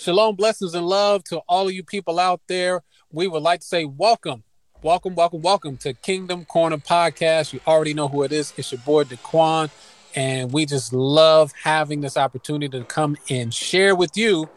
Shalom, 0.00 0.34
blessings, 0.34 0.72
and 0.72 0.86
love 0.86 1.22
to 1.24 1.42
all 1.46 1.68
of 1.68 1.74
you 1.74 1.82
people 1.84 2.18
out 2.18 2.40
there. 2.48 2.80
We 3.12 3.28
would 3.28 3.42
like 3.42 3.60
to 3.60 3.66
say 3.66 3.84
welcome, 3.84 4.44
welcome, 4.82 5.14
welcome, 5.14 5.42
welcome 5.42 5.76
to 5.76 5.92
Kingdom 5.92 6.46
Corner 6.46 6.78
Podcast. 6.78 7.52
You 7.52 7.60
already 7.66 7.92
know 7.92 8.08
who 8.08 8.22
it 8.22 8.32
is. 8.32 8.54
It's 8.56 8.72
your 8.72 8.80
boy 8.80 9.04
Daquan, 9.04 9.68
and 10.14 10.54
we 10.54 10.64
just 10.64 10.94
love 10.94 11.52
having 11.64 12.00
this 12.00 12.16
opportunity 12.16 12.78
to 12.78 12.84
come 12.86 13.18
and 13.28 13.52
share 13.52 13.94
with 13.94 14.16
you 14.16 14.48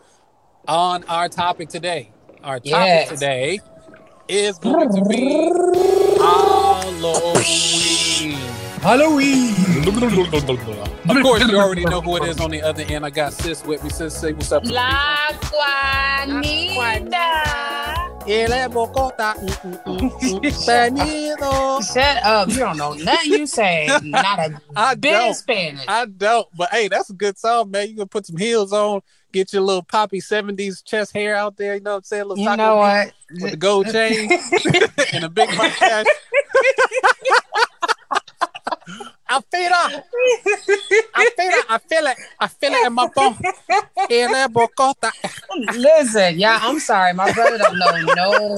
on 0.65 1.03
our 1.09 1.27
topic 1.27 1.67
today. 1.67 2.11
Our 2.41 2.61
topic 2.61 2.69
Yes. 2.69 3.09
today 3.09 3.59
is 4.29 4.57
going 4.59 4.95
to 4.95 5.03
be 5.09 5.51
Halloween. 6.21 7.73
Halloween. 8.83 9.55
Of 11.07 11.23
course, 11.23 11.47
you 11.47 11.57
already 11.57 11.85
know 11.85 12.01
who 12.01 12.17
it 12.17 12.23
is 12.23 12.41
on 12.41 12.51
the 12.51 12.61
other 12.61 12.83
end. 12.83 13.05
I 13.05 13.11
got 13.11 13.31
sis 13.31 13.63
with 13.63 13.81
me. 13.81 13.89
Sis, 13.89 14.13
say 14.13 14.33
what's 14.33 14.51
up. 14.51 14.65
La 14.65 15.29
Juanita. 15.51 17.23
Mm, 19.35 19.83
mm, 19.83 20.11
mm. 20.11 20.63
Shut 21.93 22.23
up. 22.23 22.49
You 22.49 22.59
don't 22.59 22.75
know 22.77 22.93
nothing 22.93 23.31
you 23.31 23.47
say. 23.47 23.87
Not 24.03 24.39
a 24.39 24.61
I 24.75 24.95
bit 24.95 25.11
don't. 25.11 25.33
Spanish. 25.33 25.85
I 25.87 26.05
don't, 26.05 26.47
but 26.55 26.69
hey, 26.69 26.89
that's 26.89 27.09
a 27.09 27.13
good 27.13 27.37
song, 27.37 27.71
man. 27.71 27.87
You 27.89 27.95
can 27.95 28.07
put 28.09 28.25
some 28.25 28.37
heels 28.37 28.73
on, 28.73 29.01
get 29.31 29.53
your 29.53 29.61
little 29.61 29.83
poppy 29.83 30.19
70s 30.19 30.83
chest 30.83 31.13
hair 31.13 31.35
out 31.35 31.55
there, 31.55 31.75
you 31.75 31.81
know 31.81 31.91
what 31.91 31.97
I'm 31.97 32.03
saying? 32.03 32.23
A 32.23 32.25
little 32.25 32.43
you 32.43 32.57
know 32.57 32.75
what? 32.77 33.13
With 33.31 33.51
the 33.51 33.57
gold 33.57 33.91
chain 33.91 34.29
and 35.13 35.23
a 35.23 35.29
big 35.29 35.49
mustache. 35.57 36.05
I 39.33 39.41
feel 39.51 39.71
it. 39.71 40.03
I 41.15 41.29
feel 41.35 41.49
it. 41.49 41.65
I 41.69 41.77
feel 41.79 42.07
it. 42.07 42.17
I 42.39 42.47
feel 42.47 42.71
it 42.73 42.87
in 42.87 42.93
my 42.93 43.07
bone. 43.15 43.37
Listen, 45.75 46.37
yeah, 46.39 46.59
I'm 46.61 46.79
sorry. 46.79 47.13
My 47.13 47.31
brother 47.31 47.57
don't 47.57 47.79
know 47.79 48.13
no 48.15 48.57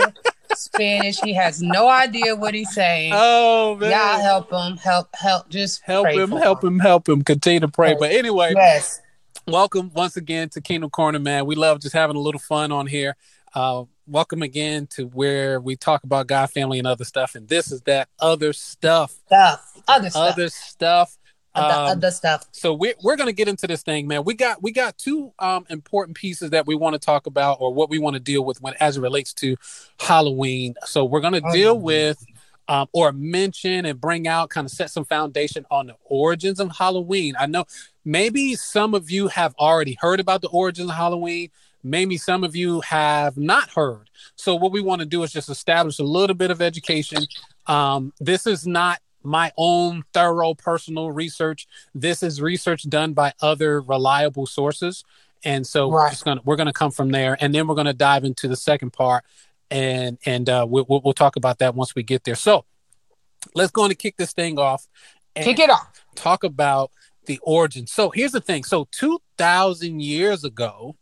Spanish. 0.54 1.20
He 1.22 1.34
has 1.34 1.62
no 1.62 1.88
idea 1.88 2.36
what 2.36 2.54
he's 2.54 2.74
saying. 2.74 3.14
Oh, 3.16 3.78
man. 3.80 3.92
Y'all 3.92 4.22
help 4.22 4.52
him. 4.52 4.78
Help, 4.78 5.08
help. 5.16 5.50
Just 5.50 5.82
help 5.84 6.08
him, 6.08 6.32
help 6.32 6.64
him, 6.64 6.80
help 6.80 7.08
him. 7.08 7.24
Continue 7.24 7.62
to 7.62 7.68
pray. 7.68 7.90
Yes. 7.92 7.98
But 8.00 8.12
anyway, 8.12 8.54
Yes. 8.56 9.02
welcome 9.48 9.92
once 9.94 10.18
again 10.18 10.50
to 10.50 10.62
Kingdom 10.62 10.90
Corner, 10.90 11.20
man. 11.20 11.46
We 11.46 11.56
love 11.56 11.80
just 11.80 11.94
having 11.94 12.16
a 12.16 12.20
little 12.20 12.40
fun 12.40 12.72
on 12.72 12.88
here. 12.88 13.16
Uh, 13.54 13.86
welcome 14.08 14.42
again 14.42 14.88
to 14.88 15.08
where 15.08 15.60
we 15.60 15.76
talk 15.76 16.04
about 16.04 16.28
God, 16.28 16.50
family, 16.52 16.78
and 16.80 16.88
other 16.88 17.06
stuff. 17.06 17.36
And 17.36 17.48
this 17.48 17.72
is 17.72 17.82
that 17.82 18.10
other 18.20 18.54
stuff, 18.54 19.12
Stuff. 19.28 19.82
Other 19.88 20.10
stuff. 20.10 20.32
other 20.34 20.50
stuff. 20.50 21.18
Other, 21.54 21.74
Um, 21.74 21.98
other 21.98 22.12
stuff. 22.12 22.46
so 22.52 22.74
we're 22.74 22.96
we're 23.02 23.16
gonna 23.16 23.32
get 23.32 23.48
into 23.48 23.66
this 23.66 23.82
thing, 23.82 24.08
man. 24.08 24.26
We 24.26 24.34
got 24.34 24.62
we 24.62 24.72
got 24.74 24.98
two 24.98 25.32
um 25.40 25.66
important 25.70 26.18
pieces 26.18 26.50
that 26.50 26.68
we 26.68 26.76
want 26.76 26.96
to 26.96 27.00
talk 27.00 27.28
about, 27.28 27.58
or 27.62 27.74
what 27.74 27.90
we 27.90 27.98
want 27.98 28.16
to 28.16 28.20
deal 28.20 28.44
with 28.44 28.62
when 28.62 28.74
as 28.82 28.98
it 28.98 29.02
relates 29.02 29.34
to 29.36 29.56
Halloween. 30.00 30.76
So 30.84 31.06
we're 31.06 31.22
gonna 31.22 31.42
Oh, 31.44 31.54
deal 31.54 31.76
yeah. 31.76 31.82
with 31.82 32.26
um 32.68 32.88
or 32.92 33.12
mention 33.14 33.86
and 33.86 34.02
bring 34.02 34.28
out 34.28 34.50
kind 34.50 34.66
of 34.66 34.72
set 34.72 34.90
some 34.92 35.06
foundation 35.06 35.66
on 35.72 35.88
the 35.88 35.96
origins 36.04 36.60
of 36.60 36.72
Halloween. 36.76 37.36
I 37.40 37.46
know 37.46 37.64
maybe 38.04 38.56
some 38.56 38.94
of 38.94 39.10
you 39.10 39.28
have 39.30 39.56
already 39.58 39.98
heard 40.02 40.20
about 40.20 40.42
the 40.42 40.50
origins 40.50 40.90
of 40.90 40.96
Halloween. 40.96 41.52
Maybe 41.86 42.18
some 42.18 42.44
of 42.44 42.56
you 42.56 42.82
have 42.82 43.38
not 43.38 43.70
heard. 43.70 44.10
So 44.36 44.56
what 44.56 44.72
we 44.72 44.82
want 44.82 45.00
to 45.02 45.06
do 45.06 45.22
is 45.24 45.32
just 45.32 45.50
establish 45.50 46.00
a 46.00 46.04
little 46.04 46.36
bit 46.36 46.50
of 46.50 46.62
education. 46.62 47.24
Um, 47.68 48.12
this 48.20 48.48
is 48.48 48.66
not 48.66 49.00
my 49.24 49.52
own 49.58 50.04
thorough 50.14 50.54
personal 50.54 51.12
research 51.12 51.66
this 51.96 52.22
is 52.22 52.44
research 52.44 52.88
done 52.88 53.12
by 53.14 53.34
other 53.42 53.82
reliable 53.82 54.46
sources 54.46 55.04
and 55.44 55.66
so 55.66 55.88
we're 55.88 56.04
Right. 56.04 56.12
just 56.12 56.24
gonna 56.24 56.42
we're 56.46 56.56
gonna 56.58 56.72
come 56.72 56.92
from 56.92 57.10
there 57.10 57.36
and 57.42 57.52
then 57.56 57.66
we're 57.66 57.74
gonna 57.74 57.92
dive 57.92 58.24
into 58.24 58.48
the 58.48 58.56
second 58.56 58.92
part 58.94 59.24
and 59.72 60.20
and 60.28 60.48
uh 60.48 60.68
we'll, 60.70 60.86
we'll, 60.88 61.02
we'll 61.04 61.14
talk 61.16 61.38
about 61.38 61.58
that 61.58 61.74
once 61.74 61.96
we 61.96 62.04
get 62.04 62.24
there 62.24 62.36
so 62.36 62.66
let's 63.56 63.72
go 63.72 63.82
on 63.82 63.90
and 63.90 63.98
kick 63.98 64.16
this 64.18 64.32
thing 64.32 64.60
off 64.60 64.86
and 65.36 65.44
Kick 65.44 65.58
it 65.58 65.72
off. 65.72 66.06
talk 66.14 66.44
about 66.44 66.92
the 67.26 67.40
origin 67.42 67.88
so 67.88 68.12
here's 68.12 68.32
the 68.34 68.42
thing 68.42 68.64
so 68.64 68.88
2000 68.92 70.02
years 70.04 70.44
ago 70.44 70.96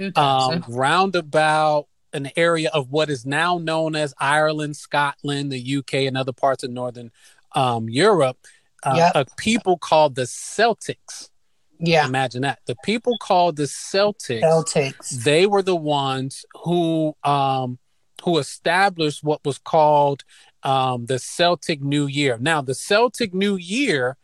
um 0.00 0.62
2000. 0.62 0.64
round 0.68 1.16
about 1.16 1.86
an 2.12 2.30
area 2.36 2.70
of 2.72 2.90
what 2.90 3.10
is 3.10 3.26
now 3.26 3.58
known 3.58 3.94
as 3.96 4.14
ireland 4.20 4.76
scotland 4.76 5.50
the 5.52 5.76
uk 5.76 5.92
and 5.94 6.16
other 6.16 6.32
parts 6.32 6.62
of 6.62 6.70
northern 6.70 7.10
um 7.52 7.88
europe 7.88 8.38
uh, 8.82 8.94
Yep. 8.96 9.12
a 9.14 9.26
people 9.36 9.78
called 9.78 10.14
the 10.14 10.22
celtics 10.22 11.30
yeah. 11.78 12.06
Imagine 12.06 12.42
that. 12.42 12.60
The 12.66 12.76
people 12.84 13.18
called 13.18 13.56
the 13.56 13.64
Celtics, 13.64 14.40
Celtics. 14.42 15.10
they 15.24 15.46
were 15.46 15.62
the 15.62 15.76
ones 15.76 16.44
who 16.62 17.14
um 17.22 17.78
who 18.24 18.38
established 18.38 19.22
what 19.22 19.44
was 19.44 19.58
called 19.58 20.24
um 20.62 21.06
the 21.06 21.18
Celtic 21.18 21.82
New 21.82 22.06
Year. 22.06 22.38
Now, 22.40 22.62
the 22.62 22.74
Celtic 22.74 23.34
New 23.34 23.56
Year 23.56 24.16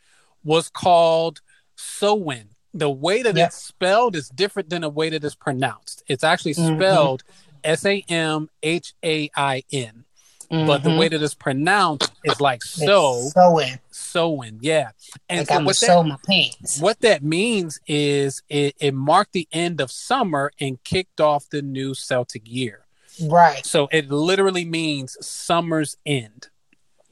was 0.43 0.69
called 0.71 1.41
Samhain. 1.77 2.49
The 2.75 2.91
way 2.91 3.23
that 3.23 3.37
Yep. 3.37 3.49
it's 3.49 3.57
spelled 3.57 4.17
is 4.17 4.29
different 4.31 4.71
than 4.71 4.83
the 4.83 4.89
way 4.89 5.11
that 5.11 5.23
it's 5.23 5.35
pronounced. 5.35 6.03
It's 6.09 6.25
actually 6.25 6.55
Mhm. 6.55 6.77
spelled 6.77 7.23
S 7.65 7.85
A 7.85 8.05
M 8.09 8.49
H 8.63 8.95
A 9.05 9.31
I 9.37 9.63
N, 9.73 10.05
but 10.51 10.83
the 10.83 10.91
Mhm. 10.91 10.99
way 10.99 11.09
that 11.09 11.23
it's 11.23 11.35
pronounced 11.35 12.11
is 12.25 12.41
like 12.41 12.63
so, 12.63 13.25
It's 13.27 13.35
sewing. 13.35 13.79
Samhain. 13.91 14.59
Yeah. 14.63 14.91
And 15.29 15.41
Like 15.41 15.49
so 15.49 15.55
I'm 15.55 15.65
what 15.65 15.81
that 15.81 16.07
my 16.07 16.17
pants. 16.27 16.81
what 16.81 17.01
that 17.01 17.23
means 17.23 17.79
is 17.87 18.43
it, 18.49 18.75
it 18.81 18.95
marked 18.95 19.33
the 19.33 19.49
end 19.53 19.81
of 19.81 19.91
summer 19.91 20.51
and 20.61 20.83
kicked 20.83 21.21
off 21.21 21.49
the 21.51 21.63
new 21.63 21.95
Celtic 21.95 22.43
year. 22.47 22.87
Right. 23.23 23.65
So 23.67 23.89
it 23.93 24.11
literally 24.11 24.65
means 24.65 25.17
summer's 25.21 25.97
end. 26.07 26.49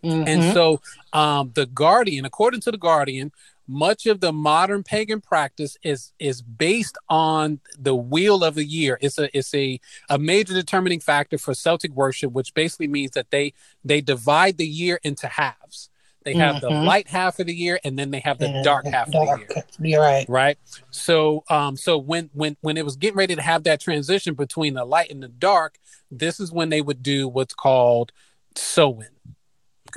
Mhm. 0.02 0.26
And 0.26 0.54
so 0.54 0.80
um, 1.12 1.52
the 1.54 1.66
Guardian, 1.66 2.24
according 2.24 2.60
to 2.62 2.70
the 2.70 2.78
Guardian, 2.78 3.32
much 3.70 4.06
of 4.06 4.20
the 4.20 4.32
modern 4.32 4.82
pagan 4.82 5.20
practice 5.20 5.76
is 5.82 6.12
is 6.18 6.42
based 6.42 6.98
on 7.08 7.60
the 7.78 7.94
wheel 7.94 8.42
of 8.42 8.56
the 8.56 8.64
year. 8.64 8.98
It's 9.00 9.18
a 9.18 9.34
it's 9.36 9.54
a, 9.54 9.78
a 10.08 10.18
major 10.18 10.54
determining 10.54 10.98
factor 11.00 11.38
for 11.38 11.54
Celtic 11.54 11.92
worship, 11.92 12.32
which 12.32 12.52
basically 12.52 12.88
means 12.88 13.12
that 13.12 13.30
they 13.30 13.54
they 13.84 14.00
divide 14.00 14.58
the 14.58 14.66
year 14.66 14.98
into 15.04 15.28
halves. 15.28 15.88
They 16.24 16.34
have 16.34 16.60
the 16.60 16.68
Mhm. 16.68 16.84
light 16.84 17.08
half 17.08 17.38
of 17.38 17.46
the 17.46 17.54
year 17.54 17.80
and 17.82 17.98
then 17.98 18.10
they 18.10 18.20
have 18.20 18.38
the 18.38 18.60
dark 18.62 18.86
half 18.86 19.06
of 19.06 19.12
the 19.12 19.36
year. 19.38 19.64
You're 19.78 20.02
right. 20.02 20.28
right 20.28 20.58
so 20.90 21.44
um 21.48 21.76
so 21.78 21.96
when 21.96 22.28
when 22.34 22.56
when 22.60 22.76
it 22.76 22.84
was 22.84 22.96
getting 22.96 23.16
ready 23.16 23.34
to 23.34 23.40
have 23.40 23.62
that 23.64 23.80
transition 23.80 24.34
between 24.34 24.74
the 24.74 24.84
light 24.84 25.10
and 25.10 25.22
the 25.22 25.28
dark 25.28 25.78
this 26.10 26.38
is 26.38 26.52
when 26.52 26.68
they 26.68 26.82
would 26.82 27.02
do 27.02 27.26
what's 27.26 27.54
called 27.54 28.12
Samhain 28.54 29.08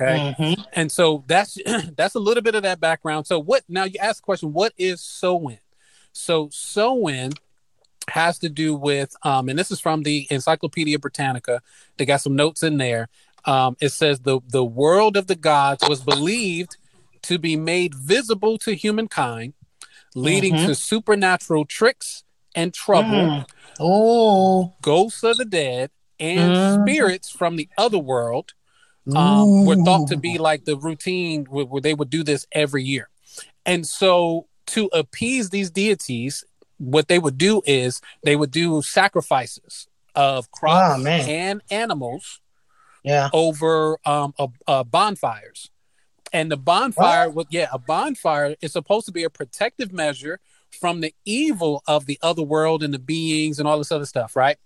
okay 0.00 0.34
Mhm. 0.38 0.64
and 0.72 0.90
so 0.92 1.24
that's 1.26 1.58
that's 1.96 2.14
a 2.14 2.18
little 2.20 2.42
bit 2.42 2.54
of 2.54 2.62
that 2.64 2.80
background 2.80 3.26
so 3.26 3.38
what 3.38 3.62
now 3.68 3.84
you 3.84 3.98
ask 4.00 4.16
the 4.22 4.24
question 4.24 4.52
what 4.52 4.72
is 4.76 5.00
Samhain 5.00 5.58
so 6.12 6.48
Samhain 6.52 7.32
has 8.08 8.38
to 8.40 8.48
do 8.48 8.74
with 8.74 9.14
um 9.22 9.48
and 9.48 9.58
this 9.58 9.70
is 9.70 9.80
from 9.80 10.02
the 10.02 10.26
encyclopedia 10.30 10.98
britannica 10.98 11.62
they 11.96 12.04
got 12.04 12.20
some 12.20 12.36
notes 12.36 12.62
in 12.62 12.76
there 12.76 13.08
um 13.46 13.76
it 13.80 13.90
says 13.90 14.20
the 14.20 14.40
the 14.48 14.64
world 14.64 15.16
of 15.16 15.26
the 15.26 15.36
gods 15.36 15.82
was 15.88 16.02
believed 16.02 16.76
to 17.22 17.38
be 17.38 17.56
made 17.56 17.94
visible 17.94 18.58
to 18.58 18.74
humankind 18.74 19.54
leading 20.14 20.54
Mhm. 20.54 20.66
to 20.66 20.74
supernatural 20.74 21.64
tricks 21.64 22.22
and 22.54 22.72
trouble 22.74 23.08
Mm. 23.10 23.46
Oh. 23.80 24.74
ghosts 24.82 25.22
of 25.24 25.38
the 25.38 25.44
dead 25.44 25.90
and 26.20 26.52
Mhm. 26.52 26.82
spirits 26.82 27.30
from 27.30 27.56
the 27.56 27.68
other 27.78 27.98
world 27.98 28.52
um, 29.14 29.64
were 29.66 29.76
thought 29.76 30.08
to 30.08 30.16
be 30.16 30.38
like 30.38 30.64
the 30.64 30.76
routine 30.76 31.44
where, 31.44 31.66
where 31.66 31.80
they 31.82 31.94
would 31.94 32.10
do 32.10 32.22
this 32.22 32.46
every 32.52 32.82
year. 32.82 33.08
And 33.66 33.86
so, 33.86 34.46
to 34.66 34.86
appease 34.92 35.50
these 35.50 35.70
deities, 35.70 36.44
what 36.78 37.08
they 37.08 37.18
would 37.18 37.38
do 37.38 37.62
is 37.66 38.00
they 38.22 38.36
would 38.36 38.50
do 38.50 38.82
sacrifices 38.82 39.88
of 40.14 40.50
crops 40.50 41.04
Oh, 41.04 41.06
and 41.06 41.60
animals 41.70 42.40
Yeah. 43.02 43.28
over 43.32 43.98
um, 44.06 44.34
a, 44.38 44.48
a 44.66 44.84
bonfires. 44.84 45.70
And 46.32 46.50
the 46.50 46.56
bonfire, 46.56 47.30
would 47.30 47.46
yeah, 47.50 47.68
a 47.72 47.78
bonfire 47.78 48.56
is 48.60 48.72
supposed 48.72 49.06
to 49.06 49.12
be 49.12 49.22
a 49.22 49.30
protective 49.30 49.92
measure 49.92 50.40
from 50.80 51.00
the 51.00 51.14
evil 51.24 51.82
of 51.86 52.06
the 52.06 52.18
other 52.22 52.42
world 52.42 52.82
and 52.82 52.92
the 52.92 52.98
beings 52.98 53.58
and 53.58 53.68
all 53.68 53.78
this 53.78 53.92
other 53.92 54.06
stuff, 54.06 54.34
right? 54.34 54.56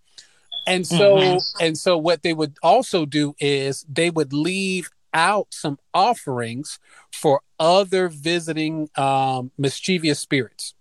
And 0.68 0.86
so, 0.86 1.16
Mhm. 1.16 1.42
and 1.60 1.78
so, 1.78 1.96
what 1.96 2.22
they 2.22 2.34
would 2.34 2.56
also 2.62 3.06
do 3.06 3.34
is 3.40 3.84
they 3.88 4.10
would 4.10 4.32
leave 4.32 4.90
out 5.14 5.48
some 5.50 5.78
offerings 5.94 6.78
for 7.12 7.40
other 7.58 8.08
visiting 8.08 8.90
um, 8.96 9.50
mischievous 9.56 10.20
spirits. 10.20 10.74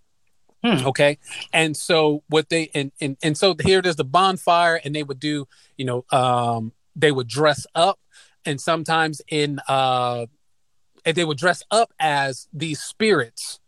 Hmm. 0.63 0.85
Okay, 0.87 1.17
and 1.53 1.77
so 1.77 2.23
what 2.27 2.49
they 2.49 2.69
and, 2.73 2.91
and 2.99 3.15
and 3.23 3.37
so 3.37 3.55
here 3.63 3.81
there's 3.81 3.95
the 3.95 4.03
bonfire, 4.03 4.81
and 4.83 4.93
they 4.95 5.03
would 5.03 5.19
do, 5.19 5.47
you 5.77 5.85
know, 5.85 6.03
um, 6.11 6.73
they 6.95 7.11
would 7.11 7.27
dress 7.27 7.65
up, 7.75 7.99
and 8.43 8.59
sometimes 8.59 9.21
in 9.29 9.59
uh, 9.67 10.25
and 11.05 11.15
they 11.15 11.23
would 11.23 11.37
dress 11.37 11.63
up 11.71 11.93
as 11.99 12.47
these 12.51 12.81
spirits 12.81 13.59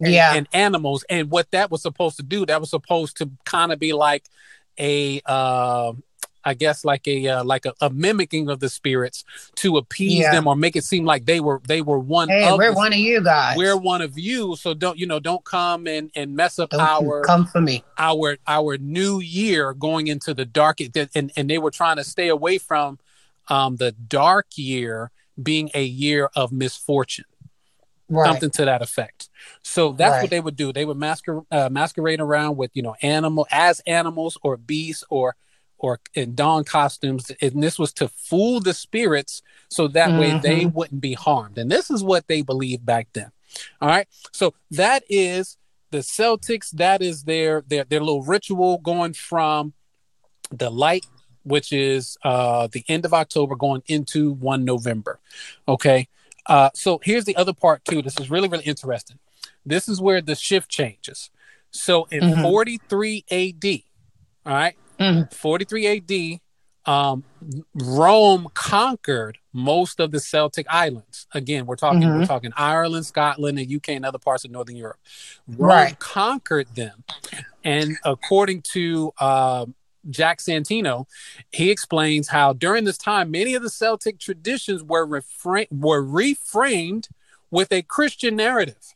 and, 0.00 0.12
Yeah. 0.12 0.34
and 0.34 0.48
animals. 0.52 1.04
And 1.08 1.30
what 1.30 1.50
that 1.52 1.70
was 1.70 1.80
supposed 1.82 2.16
to 2.16 2.22
do, 2.24 2.44
that 2.44 2.60
was 2.60 2.68
supposed 2.68 3.16
to 3.18 3.30
kind 3.44 3.72
of 3.72 3.78
be 3.78 3.92
like 3.94 4.26
a, 4.78 5.20
uh, 5.26 5.92
I 6.46 6.52
guess 6.52 6.84
like 6.84 7.08
a 7.08 7.26
uh, 7.26 7.44
like 7.44 7.64
a, 7.64 7.72
a 7.80 7.88
mimicking 7.88 8.50
of 8.50 8.60
the 8.60 8.68
spirits 8.68 9.24
to 9.56 9.78
appease 9.78 10.18
Yeah. 10.20 10.32
them 10.32 10.46
or 10.46 10.54
make 10.54 10.76
it 10.76 10.84
seem 10.84 11.06
like 11.06 11.24
they 11.24 11.40
were 11.40 11.62
they 11.66 11.80
were 11.80 11.98
one 11.98 12.28
Hey, 12.28 12.46
of 12.46 12.58
we're 12.58 12.68
the- 12.70 12.76
one 12.76 12.92
of 12.92 12.98
you 12.98 13.22
guys. 13.22 13.56
we're 13.56 13.78
one 13.78 14.02
of 14.02 14.18
you. 14.18 14.54
So 14.56 14.74
don't 14.74 14.98
you 14.98 15.06
know? 15.06 15.20
Don't 15.20 15.42
come 15.44 15.86
and 15.86 16.10
and 16.14 16.36
mess 16.36 16.58
up 16.58 16.68
Don't 16.70 16.80
our 16.82 17.22
come 17.22 17.46
for 17.46 17.62
me. 17.62 17.82
our 17.96 18.36
our 18.46 18.76
new 18.76 19.20
year 19.20 19.72
going 19.72 20.08
into 20.08 20.34
the 20.34 20.44
dark 20.44 20.80
and 20.80 21.32
and 21.34 21.48
they 21.48 21.56
were 21.56 21.70
trying 21.70 21.96
to 21.96 22.04
stay 22.04 22.28
away 22.28 22.58
from 22.58 22.98
um 23.48 23.76
the 23.76 23.92
dark 23.92 24.46
year 24.56 25.10
being 25.42 25.70
a 25.72 25.82
year 25.84 26.28
of 26.36 26.52
misfortune 26.52 27.24
Right. 28.08 28.26
something 28.26 28.50
to 28.50 28.64
that 28.66 28.82
effect. 28.82 29.30
So 29.62 29.92
that's 29.92 30.12
Right. 30.12 30.22
what 30.22 30.30
they 30.30 30.40
would 30.40 30.56
do. 30.56 30.72
They 30.72 30.84
would 30.84 30.98
masquer- 30.98 31.46
uh, 31.50 31.68
masquerade 31.70 32.20
around 32.20 32.56
with 32.56 32.70
you 32.74 32.82
know 32.82 32.94
animal 33.02 33.46
as 33.50 33.80
animals 33.86 34.36
or 34.42 34.56
beasts 34.56 35.04
or 35.08 35.36
or 35.78 36.00
in 36.14 36.34
don 36.34 36.64
costumes. 36.64 37.30
And 37.42 37.62
this 37.62 37.78
was 37.78 37.92
to 37.94 38.08
fool 38.08 38.60
the 38.60 38.72
spirits 38.74 39.42
so 39.68 39.88
that 39.88 40.18
way 40.18 40.38
they 40.38 40.66
wouldn't 40.66 41.00
be 41.00 41.14
harmed. 41.14 41.58
And 41.58 41.70
this 41.70 41.90
is 41.90 42.02
what 42.02 42.26
they 42.28 42.42
believed 42.42 42.86
back 42.86 43.08
then. 43.12 43.32
All 43.80 43.88
right? 43.88 44.06
So 44.32 44.54
that 44.70 45.04
is 45.08 45.56
the 45.90 45.98
celtics. 45.98 46.70
That 46.72 47.02
is 47.02 47.24
their 47.24 47.62
their 47.66 47.84
their 47.84 48.00
little 48.00 48.22
ritual 48.22 48.78
going 48.78 49.14
from 49.14 49.72
the 50.50 50.70
light 50.70 51.06
which 51.42 51.72
is 51.72 52.16
uh 52.24 52.68
the 52.72 52.84
end 52.88 53.04
of 53.04 53.12
october 53.12 53.54
going 53.54 53.82
into 53.86 54.32
1 54.32 54.64
november. 54.64 55.20
Okay 55.68 56.08
uh 56.46 56.70
so 56.74 57.00
here's 57.02 57.24
the 57.24 57.36
other 57.36 57.52
part 57.52 57.84
too 57.84 58.02
this 58.02 58.18
is 58.20 58.30
really 58.30 58.48
really 58.48 58.64
interesting 58.64 59.18
this 59.64 59.88
is 59.88 60.00
where 60.00 60.20
the 60.20 60.34
shift 60.34 60.68
changes 60.70 61.30
so 61.70 62.04
in 62.10 62.22
Mhm. 62.24 62.42
43 62.42 63.24
ad 63.30 63.64
all 64.46 64.52
right 64.52 64.76
Mhm. 65.00 65.32
43 65.32 65.86
ad 65.86 66.40
um 66.86 67.24
rome 67.74 68.48
conquered 68.54 69.38
most 69.52 70.00
of 70.00 70.10
the 70.10 70.20
celtic 70.20 70.66
islands 70.68 71.26
again 71.32 71.64
we're 71.66 71.76
talking 71.76 72.02
we're 72.02 72.20
Mhm. 72.22 72.26
talking 72.26 72.52
ireland 72.56 73.06
scotland 73.06 73.58
and 73.58 73.72
uk 73.74 73.88
and 73.88 74.04
other 74.04 74.18
parts 74.18 74.44
of 74.44 74.50
northern 74.50 74.76
europe 74.76 74.98
rome 75.48 75.68
Right. 75.70 75.98
conquered 75.98 76.68
them 76.74 77.04
and 77.64 77.96
according 78.04 78.62
to 78.72 79.12
um 79.18 79.74
Jack 80.10 80.38
Santino, 80.38 81.06
he 81.52 81.70
explains 81.70 82.28
how 82.28 82.52
during 82.52 82.84
this 82.84 82.98
time 82.98 83.30
many 83.30 83.54
of 83.54 83.62
the 83.62 83.70
Celtic 83.70 84.18
traditions 84.18 84.82
were 84.82 85.06
refra- 85.06 85.70
were 85.70 86.02
reframed 86.02 87.08
with 87.50 87.72
a 87.72 87.82
Christian 87.82 88.36
narrative. 88.36 88.94